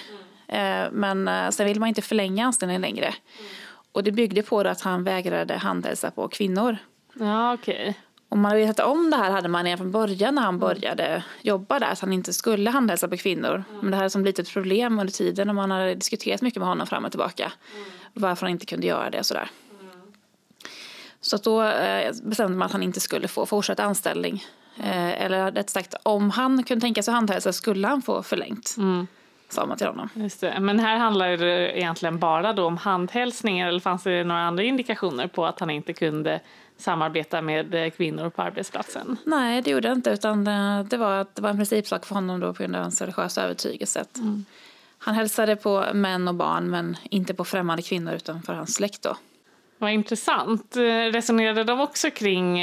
Mm. 0.52 0.94
men 0.94 1.54
sen 1.54 1.66
ville 1.66 1.80
man 1.80 1.90
inte 1.90 2.02
förlänga 2.02 2.46
anställningen 2.46 2.82
längre. 2.82 3.06
Mm. 3.06 3.50
Och 3.92 4.04
det 4.04 4.12
byggde 4.12 4.44
på 4.44 4.60
att 4.60 4.82
han 4.82 5.04
vägrade 5.04 5.58
handhälsa 5.58 6.12
på 6.12 6.28
kvinnor. 6.28 6.78
Ja. 7.14 7.54
Okay. 7.54 7.94
Och 8.30 8.38
man 8.38 8.56
vetat 8.56 8.86
om 8.86 9.10
det 9.10 9.18
här 9.18 9.32
hade 9.32 9.48
man 9.48 9.64
redan 9.64 9.78
från 9.78 9.92
början 9.92 10.36
när 10.36 10.42
han 10.42 10.56
mm. 10.56 10.60
började 10.60 11.24
jobba 11.42 11.80
där, 11.80 11.92
att 11.92 12.00
han 12.00 12.14
inte 12.14 12.34
skulle 12.34 12.70
handhälsa 12.70 13.08
på 13.08 13.18
kvinnor. 13.18 13.64
Mm. 13.70 13.80
Men 13.82 13.92
det 13.92 13.98
hade 13.98 14.10
som 14.10 14.22
blivit 14.22 14.40
ett 14.40 14.54
problem 14.54 15.00
under 15.00 15.14
tiden 15.14 15.50
och 15.50 15.56
man 15.56 15.72
hade 15.72 15.96
diskuterat 15.96 16.42
mycket 16.42 16.60
med 16.60 16.68
honom 16.68 16.88
fram 16.88 17.06
och 17.06 17.12
tillbaka. 17.12 17.52
Mm. 17.76 17.86
Varför 18.14 18.46
han 18.46 18.52
inte 18.52 18.66
kunde 18.66 18.88
göra 18.88 19.10
det 19.10 19.20
och 19.20 19.26
sådär. 19.26 19.50
Mm. 19.69 19.69
Så 21.30 21.38
då 21.38 21.64
eh, 21.64 22.12
bestämde 22.24 22.58
man 22.58 22.66
att 22.66 22.72
han 22.72 22.84
inte 22.84 23.00
skulle 23.00 23.28
få 23.28 23.46
fortsatt 23.46 23.80
anställning. 23.80 24.44
Eh, 24.78 25.24
eller 25.24 25.52
rätt 25.52 25.70
sagt, 25.70 25.96
om 26.04 26.30
han 26.30 26.64
kunde 26.64 26.82
tänka 26.82 27.04
sig 27.04 27.14
handhälsa 27.14 27.54
skulle 27.54 27.88
han 27.88 28.02
få 28.02 28.24
förlängt. 28.24 28.76
Mm 28.78 29.08
sa 29.50 29.66
man 29.66 29.78
till 29.78 29.88
honom. 29.88 30.10
Just 30.14 30.42
det. 30.42 30.60
Men 30.60 30.80
här 30.80 30.98
handlar 30.98 31.38
det 31.38 31.80
egentligen 31.80 32.20
bara 32.20 32.54
då 32.54 32.66
om 32.66 32.78
handhälsningar 32.78 33.68
eller 33.68 33.80
fanns 33.80 34.04
det 34.04 34.24
några 34.24 34.42
andra 34.42 34.64
indikationer 34.64 35.28
på 35.28 35.46
att 35.46 35.60
han 35.60 35.70
inte 35.70 35.94
kunde 35.94 36.40
samarbeta 36.78 37.42
med 37.42 37.76
eh, 37.76 37.90
kvinnor 37.90 38.30
på 38.30 38.42
arbetsplatsen? 38.42 39.18
Nej, 39.26 39.62
det 39.62 39.72
gjorde 39.72 39.88
det 39.88 39.94
inte 39.94 40.10
utan 40.10 40.44
det 40.90 40.98
var, 40.98 41.26
det 41.34 41.42
var 41.42 41.50
en 41.50 41.58
principsak 41.58 42.06
för 42.06 42.16
honom 42.16 42.40
då 42.40 42.54
på 42.54 42.64
grund 42.64 42.76
av 42.76 42.82
hans 42.82 43.02
religiösa 43.02 43.44
övertygelse. 43.44 44.06
Mm. 44.16 44.46
Han 44.98 45.16
hälsade 45.16 45.56
på 45.56 45.86
män 45.94 46.28
och 46.28 46.36
barn 46.36 46.70
men 46.70 46.98
inte 47.10 47.34
på 47.34 47.46
främmande 47.46 47.84
kvinnor 47.84 48.14
utan 48.14 48.42
för 48.42 48.54
hans 48.54 48.76
släkt 48.76 49.02
då. 49.02 49.16
Vad 49.80 49.92
intressant. 49.92 50.76
Eh, 50.76 50.82
resonerade 51.12 51.64
de 51.64 51.80
också 51.80 52.12
kring 52.12 52.60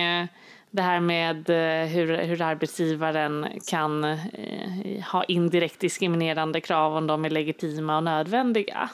det 0.77 0.83
här 0.83 1.01
med 1.01 1.51
eh, 1.51 1.89
hur, 1.89 2.17
hur 2.17 2.43
arbetsgivaren 2.43 3.47
kan 3.67 4.05
eh, 4.05 5.05
ha 5.13 5.25
indirekt 5.25 5.81
diskriminerande 5.81 6.61
krav 6.61 6.97
om 6.97 7.07
de 7.07 7.25
är 7.25 7.31
legitima 7.31 7.97
och 7.97 8.05
nödvändiga. 8.05 8.91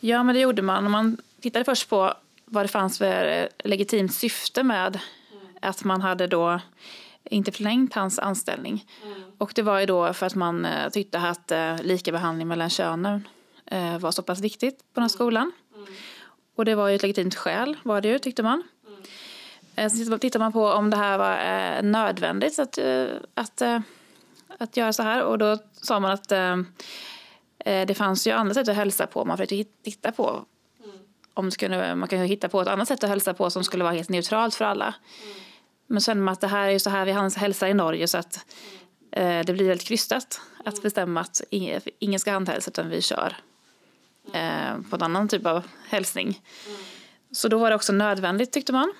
Ja, 0.00 0.22
men 0.22 0.34
det 0.34 0.40
gjorde 0.40 0.62
man. 0.62 0.90
Man 0.90 1.16
tittade 1.40 1.64
först 1.64 1.88
på 1.88 2.14
vad 2.44 2.64
det 2.64 2.68
fanns 2.68 2.98
för 2.98 3.26
eh, 3.26 3.68
legitimt 3.68 4.14
syfte 4.14 4.62
med 4.62 4.98
mm. 5.32 5.46
att 5.62 5.84
man 5.84 6.00
hade 6.00 6.26
då 6.26 6.60
inte 7.24 7.52
förlängt 7.52 7.94
hans 7.94 8.18
anställning. 8.18 8.84
Mm. 9.04 9.22
Och 9.38 9.52
det 9.54 9.62
var 9.62 9.80
ju 9.80 9.86
då 9.86 10.12
för 10.12 10.26
att 10.26 10.34
man 10.34 10.64
eh, 10.64 10.88
tyckte 10.88 11.18
att 11.18 11.50
eh, 11.50 11.82
lika 11.82 12.12
behandling 12.12 12.48
mellan 12.48 12.70
könen 12.70 13.28
eh, 13.66 13.98
var 13.98 14.10
så 14.10 14.22
pass 14.22 14.40
viktigt 14.40 14.78
på 14.78 14.84
den 14.94 15.02
här 15.02 15.08
skolan. 15.08 15.52
Mm. 16.58 16.60
Och 16.60 16.64
det 16.64 16.74
var 16.74 16.88
ju 16.88 16.96
ett 16.96 17.02
legitimt 17.02 17.34
skäl 17.34 17.76
var 17.82 18.00
det 18.00 18.08
ju 18.08 18.18
tyckte 18.18 18.42
man. 18.42 18.62
Eh, 19.76 19.88
så 19.88 20.18
tittar 20.18 20.38
man 20.40 20.52
på 20.52 20.66
om 20.66 20.90
det 20.90 20.96
här 20.96 21.18
var 21.18 21.32
eh, 21.32 21.82
nödvändigt 21.82 22.58
att, 22.58 22.78
eh, 22.78 23.06
att, 23.34 23.62
att 24.58 24.76
göra 24.76 24.92
så 24.92 25.02
här. 25.02 25.22
Och 25.22 25.38
då 25.38 25.58
sa 25.72 26.00
man 26.00 26.10
att 26.10 26.28
det 27.86 27.94
fanns 27.96 28.26
ju 28.26 28.30
andra 28.30 28.54
sätt 28.54 28.68
att 28.68 28.76
hälsa 28.76 29.06
på. 29.06 29.24
Man 29.24 29.36
försökte 29.36 29.64
titta 29.82 30.12
på 30.12 30.44
om 31.34 31.50
skulle, 31.50 31.94
man 31.94 32.08
kan 32.08 32.18
hitta 32.18 32.48
på 32.48 32.60
ett 32.60 32.68
annat 32.68 32.88
sätt 32.88 33.04
att 33.04 33.10
hälsa 33.10 33.34
på 33.34 33.50
som 33.50 33.64
skulle 33.64 33.84
vara 33.84 33.94
helt 33.94 34.08
neutralt 34.08 34.54
för 34.54 34.64
alla. 34.64 34.94
Mm. 35.22 35.34
Men 35.86 36.00
känner 36.00 36.22
man 36.22 36.32
att 36.32 36.40
det 36.40 36.46
här 36.46 36.68
är 36.68 36.78
så 36.78 36.90
här 36.90 37.04
vi 37.04 37.12
hälsar 37.40 37.66
i 37.66 37.74
Norge 37.74 38.08
så 38.08 38.18
att 38.18 38.46
mm. 39.12 39.46
det 39.46 39.52
blir 39.52 39.68
väldigt 39.68 39.88
krystat 39.88 40.40
att 40.58 40.74
mm. 40.74 40.82
bestämma 40.82 41.20
att 41.20 41.42
ingen 41.98 42.20
ska 42.20 42.32
handhälsa 42.32 42.70
utan 42.70 42.88
vi 42.88 43.02
kör 43.02 43.36
eh, 44.34 44.80
på 44.90 44.96
en 44.96 45.02
annan 45.02 45.28
typ 45.28 45.46
av 45.46 45.62
hälsning. 45.88 46.40
Så 47.32 47.48
då 47.48 47.58
var 47.58 47.70
det 47.70 47.76
också 47.76 47.92
nödvändigt 47.92 48.52
tyckte 48.52 48.72
man. 48.72 48.92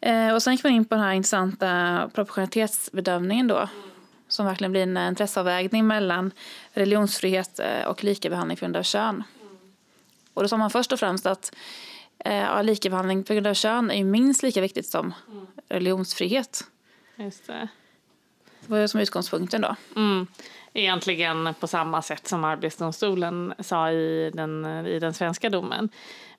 Eh, 0.00 0.34
och 0.34 0.42
sen 0.42 0.52
gick 0.54 0.64
man 0.64 0.72
in 0.72 0.84
på 0.84 0.94
den 0.94 1.04
här 1.04 1.12
intressanta 1.12 2.10
proportionalitetsbedömningen 2.14 3.46
då. 3.46 3.68
Som 4.28 4.46
verkligen 4.46 4.72
blir 4.72 4.82
en 4.82 4.96
intresseavvägning 4.96 5.86
mellan 5.86 6.30
religionsfrihet 6.72 7.58
eh, 7.58 7.86
och 7.86 8.04
likabehandling 8.04 8.56
på 8.56 8.60
grund 8.60 8.76
av 8.76 8.82
kön. 8.82 9.22
Och 10.34 10.42
då 10.42 10.48
sa 10.48 10.56
man 10.56 10.70
först 10.70 10.92
och 10.92 11.00
främst 11.00 11.26
att 11.26 11.56
eh, 12.18 12.34
ja, 12.34 12.62
likabehandling 12.62 13.24
på 13.24 13.32
grund 13.32 13.46
av 13.46 13.54
kön 13.54 13.90
är 13.90 14.04
minst 14.04 14.42
lika 14.42 14.60
viktigt 14.60 14.86
som 14.86 15.14
religionsfrihet. 15.68 16.64
Just 17.16 17.46
det. 17.46 17.68
Det 18.60 18.72
var 18.72 18.86
som 18.86 19.00
utgångspunkten 19.00 19.60
då. 19.60 19.76
Mm. 19.96 20.26
Egentligen 20.72 21.54
på 21.60 21.66
samma 21.66 22.02
sätt 22.02 22.26
som 22.26 22.44
Arbetsdomstolen 22.44 23.54
sa 23.58 23.90
i 23.90 24.30
den, 24.34 24.64
i 24.86 24.98
den 24.98 25.14
svenska 25.14 25.50
domen. 25.50 25.88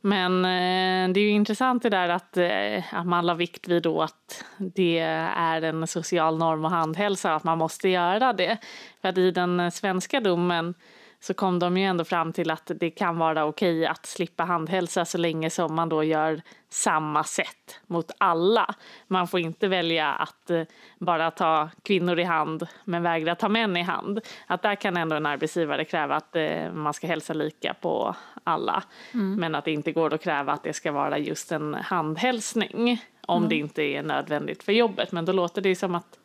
Men 0.02 0.46
eh, 0.46 1.14
det 1.14 1.20
är 1.20 1.24
ju 1.24 1.30
intressant 1.30 1.84
det 1.84 1.90
där 1.90 2.10
att, 2.10 2.38
eh, 2.38 2.94
att 3.00 3.08
man 3.08 3.26
la 3.26 3.34
vikt 3.34 3.68
vid 3.68 3.84
då 3.84 4.02
att 4.02 4.46
det 4.58 5.00
är 5.36 5.62
en 5.62 5.88
social 5.88 6.38
norm 6.38 6.66
och 6.66 6.72
handhälsa, 6.72 7.36
att 7.36 7.44
man 7.44 7.58
måste 7.58 7.90
göra 7.90 8.34
det. 8.34 8.58
För 9.02 9.10
att 9.10 9.18
i 9.18 9.32
den 9.32 9.72
svenska 9.72 10.20
domen 10.20 10.74
så 11.22 11.34
kom 11.34 11.60
de 11.60 11.78
ju 11.78 11.84
ändå 11.84 12.04
fram 12.04 12.34
till 12.34 12.52
att 12.52 12.72
det 12.76 12.90
kan 12.90 13.18
vara 13.18 13.46
okej 13.46 13.86
att 13.86 14.06
slippa 14.06 14.44
handhälsa 14.44 15.06
så 15.06 15.18
länge 15.18 15.50
som 15.50 15.76
man 15.76 15.90
då 15.90 16.04
gör 16.04 16.42
samma 16.70 17.24
sätt 17.24 17.80
mot 17.88 18.12
alla. 18.18 18.76
Man 19.08 19.28
får 19.28 19.40
inte 19.40 19.68
välja 19.68 20.14
att 20.14 20.50
eh, 20.50 20.64
bara 21.00 21.32
ta 21.32 21.70
kvinnor 21.84 22.20
i 22.20 22.24
hand 22.24 22.68
men 22.84 23.04
vägra 23.04 23.36
ta 23.36 23.50
män 23.50 23.78
i 23.78 23.82
hand. 23.82 24.20
Att 24.48 24.62
där 24.62 24.76
kan 24.76 24.98
ändå 24.98 25.16
en 25.16 25.26
arbetsgivare 25.26 25.86
kräva 25.86 26.16
att 26.16 26.36
eh, 26.36 26.72
man 26.74 26.94
ska 26.94 27.08
hälsa 27.08 27.34
lika 27.34 27.74
på 27.74 28.16
alla. 28.44 28.84
Mm. 29.14 29.36
Men 29.36 29.56
att 29.56 29.66
det 29.66 29.72
inte 29.72 29.92
går 29.92 30.14
att 30.14 30.24
kräva 30.24 30.54
att 30.54 30.64
det 30.64 30.74
ska 30.74 30.92
vara 30.92 31.18
just 31.18 31.52
en 31.52 31.74
handhälsning 31.74 33.02
om 33.28 33.38
mm. 33.38 33.50
det 33.50 33.56
inte 33.56 33.84
är 33.84 34.04
nödvändigt 34.04 34.64
för 34.64 34.72
jobbet. 34.72 35.12
Men 35.12 35.26
då 35.26 35.32
låter 35.32 35.62
det 35.62 35.76
som 35.76 35.96
att 35.96 36.20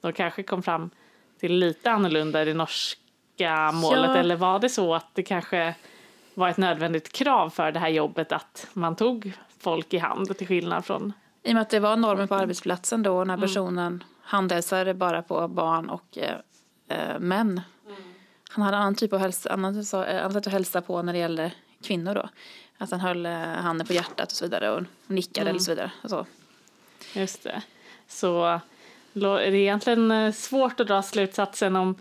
de 0.00 0.12
kanske 0.12 0.42
kom 0.42 0.62
fram 0.62 0.90
till 1.40 1.52
lite 1.52 1.90
annorlunda 1.90 2.42
i 2.42 2.44
det 2.44 2.54
norska 2.54 2.99
politiska 3.40 3.72
målet? 3.72 4.10
Ja. 4.10 4.16
Eller 4.16 4.36
var 4.36 4.58
det 4.58 4.68
så 4.68 4.94
att 4.94 5.06
det 5.14 5.22
kanske 5.22 5.74
var 6.34 6.48
ett 6.48 6.56
nödvändigt 6.56 7.12
krav 7.12 7.50
för 7.50 7.72
det 7.72 7.78
här 7.78 7.88
jobbet 7.88 8.32
att 8.32 8.66
man 8.72 8.96
tog 8.96 9.32
folk 9.58 9.94
i 9.94 9.98
hand 9.98 10.38
till 10.38 10.46
skillnad 10.46 10.84
från? 10.84 11.12
I 11.42 11.50
och 11.50 11.54
med 11.54 11.62
att 11.62 11.70
det 11.70 11.80
var 11.80 11.96
normen 11.96 12.28
på 12.28 12.34
arbetsplatsen 12.34 13.02
då 13.02 13.24
när 13.24 13.34
mm. 13.34 13.40
personen 13.40 13.86
mm. 13.86 14.00
handhälsade 14.22 14.94
bara 14.94 15.22
på 15.22 15.48
barn 15.48 15.90
och 15.90 16.18
eh, 16.18 16.36
eh, 16.88 17.18
män. 17.18 17.60
Mm. 17.86 18.02
Han 18.50 18.64
hade 18.64 18.76
annan 18.76 18.94
typ 18.94 19.12
av 19.12 19.18
hälsa, 19.18 19.52
annan, 19.52 19.84
annan 19.94 20.32
sätt 20.32 20.46
att 20.46 20.52
hälsa 20.52 20.80
på 20.80 21.02
när 21.02 21.12
det 21.12 21.18
gällde 21.18 21.52
kvinnor 21.82 22.14
då. 22.14 22.28
Att 22.78 22.90
han 22.90 23.00
höll 23.00 23.26
eh, 23.26 23.32
handen 23.32 23.86
på 23.86 23.92
hjärtat 23.92 24.30
och 24.30 24.36
så 24.36 24.44
vidare 24.44 24.70
och 24.70 24.82
nickade 25.06 25.40
mm. 25.40 25.50
eller 25.50 25.60
så 25.60 25.70
vidare. 25.70 25.90
Så. 26.04 26.26
Just 27.14 27.42
det. 27.42 27.62
Så 28.08 28.60
det 29.12 29.26
är 29.26 29.54
egentligen 29.54 30.10
eh, 30.10 30.32
svårt 30.32 30.80
att 30.80 30.86
dra 30.86 31.02
slutsatsen 31.02 31.76
om 31.76 31.96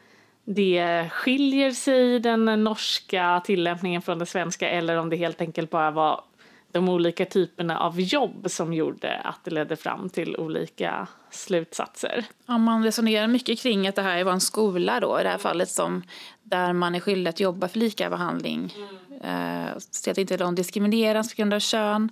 det 0.45 1.09
skiljer 1.11 1.71
sig 1.71 2.19
den 2.19 2.63
norska 2.63 3.41
tillämpningen 3.45 4.01
från 4.01 4.17
den 4.17 4.27
svenska 4.27 4.69
eller 4.69 4.97
om 4.97 5.09
det 5.09 5.15
helt 5.15 5.41
enkelt 5.41 5.69
bara 5.69 5.91
var 5.91 6.23
de 6.71 6.89
olika 6.89 7.25
typerna 7.25 7.79
av 7.79 8.01
jobb 8.01 8.45
som 8.49 8.73
gjorde 8.73 9.17
att 9.17 9.43
det 9.43 9.51
ledde 9.51 9.75
fram 9.75 10.09
till 10.09 10.37
olika 10.37 11.07
slutsatser. 11.31 12.25
Ja, 12.45 12.57
man 12.57 12.83
resonerar 12.83 13.27
mycket 13.27 13.59
kring 13.59 13.87
att 13.87 13.95
det 13.95 14.01
här 14.01 14.23
var 14.23 14.31
en 14.31 14.39
skola 14.39 14.99
då, 14.99 15.19
i 15.19 15.23
det 15.23 15.29
här 15.29 15.37
fallet 15.37 15.69
som, 15.69 16.03
där 16.43 16.73
man 16.73 16.95
är 16.95 16.99
skyldig 16.99 17.29
att 17.29 17.39
jobba 17.39 17.67
för 17.67 17.79
lika 17.79 18.09
behandling. 18.09 18.75
Mm. 18.75 19.67
Eh, 19.67 19.73
så 19.77 20.11
att 20.11 20.17
inte 20.17 20.37
de 20.37 20.55
diskrimineras 20.55 21.35
på 21.35 21.39
grund 21.39 21.53
av 21.53 21.59
kön, 21.59 22.11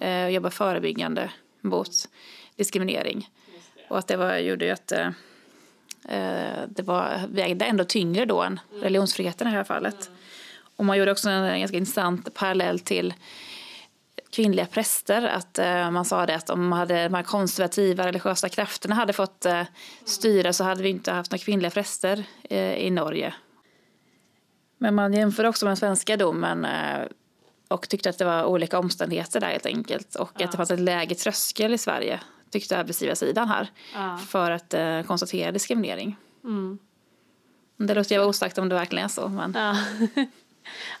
mm. 0.00 0.26
eh, 0.26 0.34
jobba 0.34 0.50
förebyggande 0.50 1.30
mot 1.60 1.90
diskriminering. 2.56 3.28
Och 3.88 3.98
att 3.98 4.08
det 4.08 4.16
var, 4.16 4.36
gjorde 4.36 4.64
ju 4.64 4.70
att 4.70 4.92
eh, 4.92 5.08
det 6.68 6.82
var, 6.82 7.20
vägde 7.28 7.64
ändå 7.64 7.84
tyngre 7.84 8.24
då 8.24 8.42
än 8.42 8.60
mm. 8.70 8.82
religionsfriheten 8.82 9.48
i 9.48 9.50
det 9.50 9.56
här 9.56 9.64
fallet. 9.64 10.10
Och 10.76 10.84
man 10.84 10.98
gjorde 10.98 11.12
också 11.12 11.30
en 11.30 11.60
ganska 11.60 11.76
intressant 11.76 12.34
parallell 12.34 12.78
till 12.78 13.14
kvinnliga 14.36 14.66
präster. 14.66 15.22
Att 15.22 15.58
eh, 15.58 15.90
man 15.90 16.04
sa 16.04 16.26
det 16.26 16.34
att 16.34 16.50
om 16.50 16.72
hade 16.72 17.02
de 17.02 17.14
här 17.14 17.22
konservativa 17.22 18.06
religiösa 18.06 18.48
krafterna 18.48 18.94
hade 18.94 19.12
fått 19.12 19.46
eh, 19.46 19.62
styra 20.04 20.52
så 20.52 20.64
hade 20.64 20.82
vi 20.82 20.88
inte 20.88 21.12
haft 21.12 21.30
några 21.30 21.44
kvinnliga 21.44 21.70
präster 21.70 22.24
eh, 22.50 22.74
i 22.74 22.90
Norge. 22.90 23.34
Men 24.78 24.94
man 24.94 25.12
jämför 25.12 25.44
också 25.44 25.64
med 25.64 25.70
den 25.70 25.76
svenska 25.76 26.16
domen 26.16 26.64
eh, 26.64 27.06
och 27.68 27.88
tyckte 27.88 28.10
att 28.10 28.18
det 28.18 28.24
var 28.24 28.44
olika 28.44 28.78
omständigheter 28.78 29.40
där 29.40 29.48
helt 29.48 29.66
enkelt. 29.66 30.14
Och 30.14 30.32
ja. 30.38 30.44
att 30.44 30.50
det 30.50 30.56
fanns 30.56 30.70
en 30.70 30.84
lägre 30.84 31.14
tröskel 31.14 31.74
i 31.74 31.78
Sverige, 31.78 32.20
tyckte 32.50 32.78
arbetsgivarsidan 32.78 33.48
här, 33.48 33.68
ja. 33.94 34.16
för 34.16 34.50
att 34.50 34.74
eh, 34.74 35.02
konstatera 35.02 35.52
diskriminering. 35.52 36.16
Mm. 36.44 36.78
Det 37.76 37.94
låter 37.94 38.14
jag 38.14 38.28
osagt 38.28 38.58
om 38.58 38.68
det 38.68 38.74
verkligen 38.74 39.04
är 39.04 39.08
så. 39.08 39.28
Men... 39.28 39.54
Ja. 39.56 39.76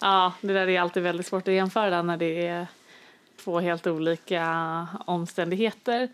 ja, 0.00 0.32
det 0.40 0.52
där 0.52 0.68
är 0.68 0.80
alltid 0.80 1.02
väldigt 1.02 1.26
svårt 1.26 1.48
att 1.48 1.54
jämföra 1.54 2.02
när 2.02 2.16
det 2.16 2.46
är 2.46 2.66
två 3.44 3.60
helt 3.60 3.86
olika 3.86 4.86
omständigheter. 5.06 6.08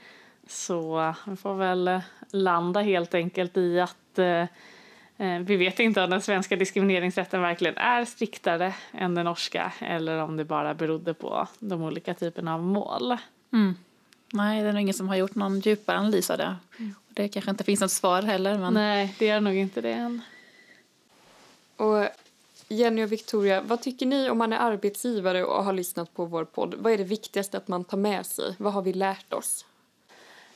Så 0.47 1.15
vi 1.27 1.37
får 1.37 1.55
väl 1.55 2.01
landa 2.31 2.81
helt 2.81 3.15
enkelt 3.15 3.57
i 3.57 3.81
att 3.81 4.19
eh, 4.19 4.43
eh, 5.17 5.41
vi 5.41 5.57
vet 5.57 5.81
inte 5.81 6.03
om 6.03 6.11
den 6.11 6.21
svenska 6.21 6.57
diskrimineringsrätten 6.57 7.43
verkligen 7.43 7.77
är 7.77 8.05
striktare 8.05 8.75
än 8.93 9.15
den 9.15 9.25
norska 9.25 9.73
eller 9.81 10.19
om 10.19 10.37
det 10.37 10.45
bara 10.45 10.75
berodde 10.75 11.15
på 11.15 11.49
de 11.59 11.83
olika 11.83 12.15
typerna 12.15 12.55
av 12.55 12.63
mål. 12.63 13.17
Mm. 13.53 13.75
Nej, 14.35 14.63
det 14.63 14.69
är 14.69 14.73
nog 14.73 14.83
ingen 14.83 14.95
som 14.95 15.09
har 15.09 15.17
gjort 15.17 15.35
någon 15.35 15.61
djupare 15.61 15.99
analys 15.99 16.31
av 16.31 16.39
det. 16.39 16.57
Mm. 16.79 16.95
Det 17.09 17.29
kanske 17.29 17.51
inte 17.51 17.65
finns 17.65 17.81
något 17.81 17.91
svar 17.91 18.23
heller. 18.23 18.59
Men... 18.59 18.75
Nej, 18.75 19.15
det 19.19 19.29
är 19.29 19.41
nog 19.41 19.55
inte 19.55 19.81
det 19.81 19.93
än. 19.93 20.21
Och 21.77 22.09
Jenny 22.69 23.05
och 23.05 23.13
Victoria, 23.13 23.61
vad 23.61 23.83
tycker 23.83 24.07
ni 24.07 24.31
om 24.31 24.39
man 24.39 24.53
är 24.53 24.59
arbetsgivare 24.59 25.45
och 25.45 25.65
har 25.65 25.73
lyssnat 25.73 26.15
på 26.15 26.25
vår 26.25 26.45
podd? 26.45 26.75
Vad 26.79 26.93
är 26.93 26.99
det 26.99 27.05
viktigaste 27.05 27.57
att 27.57 27.69
man 27.69 27.85
tar 27.85 27.97
med 27.97 28.27
sig? 28.27 28.55
Vad 28.59 28.73
har 28.73 28.83
vi 28.83 28.93
lärt 28.93 29.33
oss? 29.33 29.67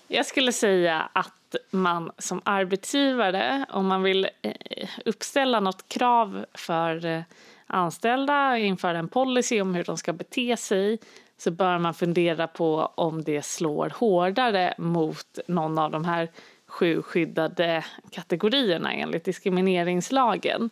Jag 0.08 0.26
skulle 0.26 0.52
säga 0.52 1.08
att 1.12 1.56
man 1.70 2.10
som 2.18 2.40
arbetsgivare, 2.44 3.66
om 3.68 3.86
man 3.86 4.02
vill 4.02 4.28
eh, 4.42 4.88
uppställa 5.04 5.60
något 5.60 5.88
krav 5.88 6.46
för 6.54 7.06
eh, 7.06 7.22
anställda, 7.66 8.58
införa 8.58 8.98
en 8.98 9.08
policy 9.08 9.60
om 9.60 9.74
hur 9.74 9.84
de 9.84 9.96
ska 9.96 10.12
bete 10.12 10.56
sig, 10.56 10.98
så 11.38 11.50
bör 11.50 11.78
man 11.78 11.94
fundera 11.94 12.46
på 12.46 12.92
om 12.94 13.22
det 13.22 13.44
slår 13.44 13.92
hårdare 13.96 14.74
mot 14.78 15.38
någon 15.46 15.78
av 15.78 15.90
de 15.90 16.04
här 16.04 16.28
sju 16.66 17.02
skyddade 17.02 17.84
kategorierna 18.10 18.92
enligt 18.92 19.24
diskrimineringslagen. 19.24 20.70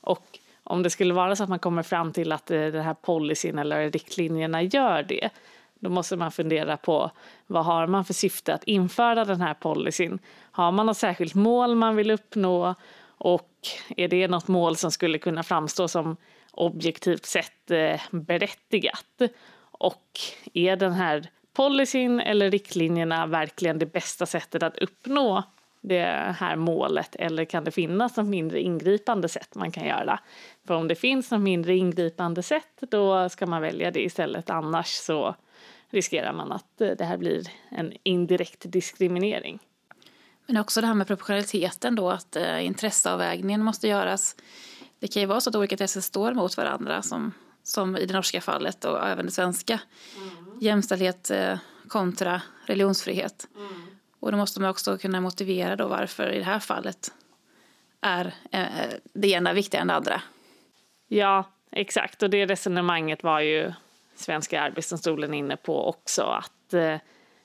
Och 0.00 0.38
om 0.64 0.82
det 0.82 0.90
skulle 0.90 1.14
vara 1.14 1.36
så 1.36 1.42
att 1.42 1.48
man 1.48 1.58
kommer 1.58 1.82
fram 1.82 2.12
till 2.12 2.32
att 2.32 2.50
eh, 2.50 2.60
den 2.60 2.82
här 2.82 2.94
policyn 2.94 3.58
eller 3.58 3.90
riktlinjerna 3.90 4.62
gör 4.62 5.02
det, 5.02 5.30
då 5.80 5.90
måste 5.90 6.16
man 6.16 6.32
fundera 6.32 6.76
på 6.76 7.10
vad 7.46 7.64
har 7.64 7.86
man 7.86 8.04
för 8.04 8.14
syfte 8.14 8.54
att 8.54 8.64
införa 8.64 9.24
den 9.24 9.40
här 9.40 9.54
policyn? 9.54 10.18
Har 10.50 10.72
man 10.72 10.86
något 10.86 10.96
särskilt 10.96 11.34
mål 11.34 11.74
man 11.74 11.96
vill 11.96 12.10
uppnå? 12.10 12.74
Och 13.18 13.50
är 13.96 14.08
det 14.08 14.28
något 14.28 14.48
mål 14.48 14.76
som 14.76 14.90
skulle 14.90 15.18
kunna 15.18 15.42
framstå 15.42 15.88
som 15.88 16.16
objektivt 16.50 17.26
sett 17.26 17.70
eh, 17.70 18.00
berättigat? 18.10 19.22
Och 19.78 20.20
är 20.52 20.76
den 20.76 20.92
här 20.92 21.30
policyn 21.52 22.20
eller 22.20 22.50
riktlinjerna 22.50 23.26
verkligen 23.26 23.78
det 23.78 23.86
bästa 23.86 24.26
sättet 24.26 24.62
att 24.62 24.78
uppnå 24.78 25.42
det 25.80 26.34
här 26.38 26.56
målet 26.56 27.16
eller 27.16 27.44
kan 27.44 27.64
det 27.64 27.70
finnas 27.70 28.16
något 28.16 28.26
mindre 28.26 28.60
ingripande 28.60 29.28
sätt 29.28 29.54
man 29.54 29.70
kan 29.70 29.86
göra? 29.86 30.20
För 30.66 30.74
om 30.74 30.88
det 30.88 30.94
finns 30.94 31.30
något 31.30 31.40
mindre 31.40 31.76
ingripande 31.76 32.42
sätt 32.42 32.82
då 32.90 33.28
ska 33.28 33.46
man 33.46 33.62
välja 33.62 33.90
det 33.90 34.04
istället 34.04 34.50
annars 34.50 34.86
så 34.86 35.34
riskerar 35.90 36.32
man 36.32 36.52
att 36.52 36.80
eh, 36.80 36.90
det 36.90 37.04
här 37.04 37.16
blir 37.16 37.42
en 37.68 37.92
indirekt 38.02 38.62
diskriminering. 38.72 39.58
Men 40.46 40.56
också 40.56 40.80
det 40.80 40.86
här 40.86 40.94
med 40.94 41.06
proportionaliteten 41.06 41.94
då, 41.94 42.10
att 42.10 42.36
eh, 42.36 42.66
intresseavvägningen 42.66 43.64
måste 43.64 43.88
göras. 43.88 44.36
Det 44.98 45.08
kan 45.08 45.22
ju 45.22 45.26
vara 45.26 45.40
så 45.40 45.50
att 45.50 45.56
olika 45.56 45.72
intressen 45.72 46.02
står 46.02 46.34
mot 46.34 46.56
varandra 46.56 47.02
som, 47.02 47.32
som 47.66 47.96
i 47.96 48.06
det 48.06 48.14
norska 48.14 48.40
fallet 48.40 48.84
och 48.84 49.08
även 49.08 49.26
det 49.26 49.32
svenska. 49.32 49.80
Mm. 50.16 50.58
Jämställdhet 50.60 51.30
eh, 51.30 51.58
kontra 51.88 52.42
religionsfrihet. 52.66 53.48
Mm. 53.56 53.86
Och 54.20 54.32
då 54.32 54.38
måste 54.38 54.60
man 54.60 54.70
också 54.70 54.98
kunna 54.98 55.20
motivera 55.20 55.76
då 55.76 55.88
varför 55.88 56.32
i 56.32 56.38
det 56.38 56.44
här 56.44 56.58
fallet 56.58 57.12
är 58.00 58.34
eh, 58.52 58.66
det 59.12 59.28
ena 59.28 59.52
viktigare 59.52 59.82
än 59.82 59.88
det 59.88 59.94
andra. 59.94 60.22
Ja, 61.08 61.44
exakt. 61.72 62.22
Och 62.22 62.30
det 62.30 62.46
resonemanget 62.46 63.22
var 63.22 63.40
ju 63.40 63.72
Svenska 64.14 64.60
arbetsdomstolen 64.60 65.34
inne 65.34 65.56
på 65.56 65.88
också. 65.88 66.22
Att 66.22 66.74
eh, 66.74 66.96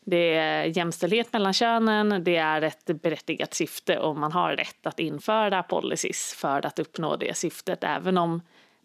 det 0.05 0.33
är 0.33 0.65
jämställdhet 0.77 1.33
mellan 1.33 1.53
könen, 1.53 2.23
det 2.23 2.37
är 2.37 2.61
ett 2.61 2.85
berättigat 2.85 3.53
syfte 3.53 3.99
och 3.99 4.17
man 4.17 4.31
har 4.31 4.51
rätt 4.51 4.87
att 4.87 4.99
införa 4.99 5.63
policies 5.63 6.33
för 6.33 6.65
att 6.65 6.79
uppnå 6.79 7.15
det 7.15 7.37
syftet 7.37 7.83
även 7.83 8.17
om 8.17 8.41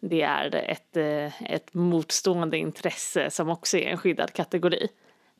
det 0.08 0.22
är 0.22 0.54
ett, 0.54 0.96
eh, 0.96 1.42
ett 1.52 1.74
motstående 1.74 2.58
intresse 2.58 3.30
som 3.30 3.48
också 3.48 3.78
är 3.78 3.88
en 3.88 3.98
skyddad 3.98 4.32
kategori. 4.32 4.88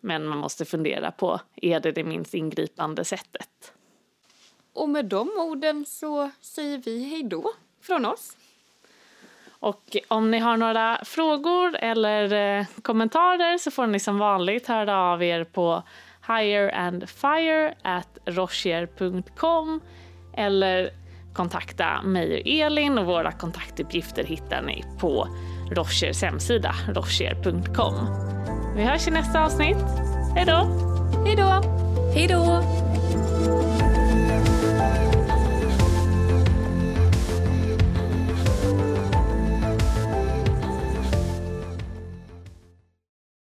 Men 0.00 0.26
man 0.26 0.38
måste 0.38 0.64
fundera 0.64 1.10
på, 1.10 1.40
är 1.56 1.80
det 1.80 1.92
det 1.92 2.04
minst 2.04 2.34
ingripande 2.34 3.04
sättet? 3.04 3.72
Och 4.72 4.88
med 4.88 5.04
de 5.04 5.30
orden 5.38 5.84
så 5.86 6.30
säger 6.40 6.78
vi 6.78 7.04
hej 7.04 7.22
då 7.22 7.52
från 7.80 8.04
oss. 8.04 8.36
Och 9.48 9.96
om 10.08 10.30
ni 10.30 10.38
har 10.38 10.56
några 10.56 11.00
frågor 11.04 11.76
eller 11.76 12.32
eh, 12.32 12.66
kommentarer 12.82 13.58
så 13.58 13.70
får 13.70 13.86
ni 13.86 14.00
som 14.00 14.18
vanligt 14.18 14.66
höra 14.66 14.98
av 14.98 15.22
er 15.22 15.44
på 15.44 15.82
higherandfire 16.26 17.74
at 17.82 18.18
rochier.com 18.24 19.80
eller 20.36 20.90
kontakta 21.36 22.02
mig 22.02 22.34
och 22.34 22.46
Elin 22.46 22.98
och 22.98 23.06
våra 23.06 23.32
kontaktuppgifter 23.32 24.24
hittar 24.24 24.62
ni 24.62 24.84
på 24.98 25.28
Rochers 25.70 26.22
hemsida, 26.22 26.74
rocher.com. 26.88 27.94
Vi 28.76 28.82
hörs 28.82 29.08
i 29.08 29.10
nästa 29.10 29.44
avsnitt. 29.44 29.84
Hej 30.34 30.44
då! 30.46 30.66
Hej 31.26 31.36
då! 31.36 31.62
Hej 32.14 32.26
då! 32.28 33.75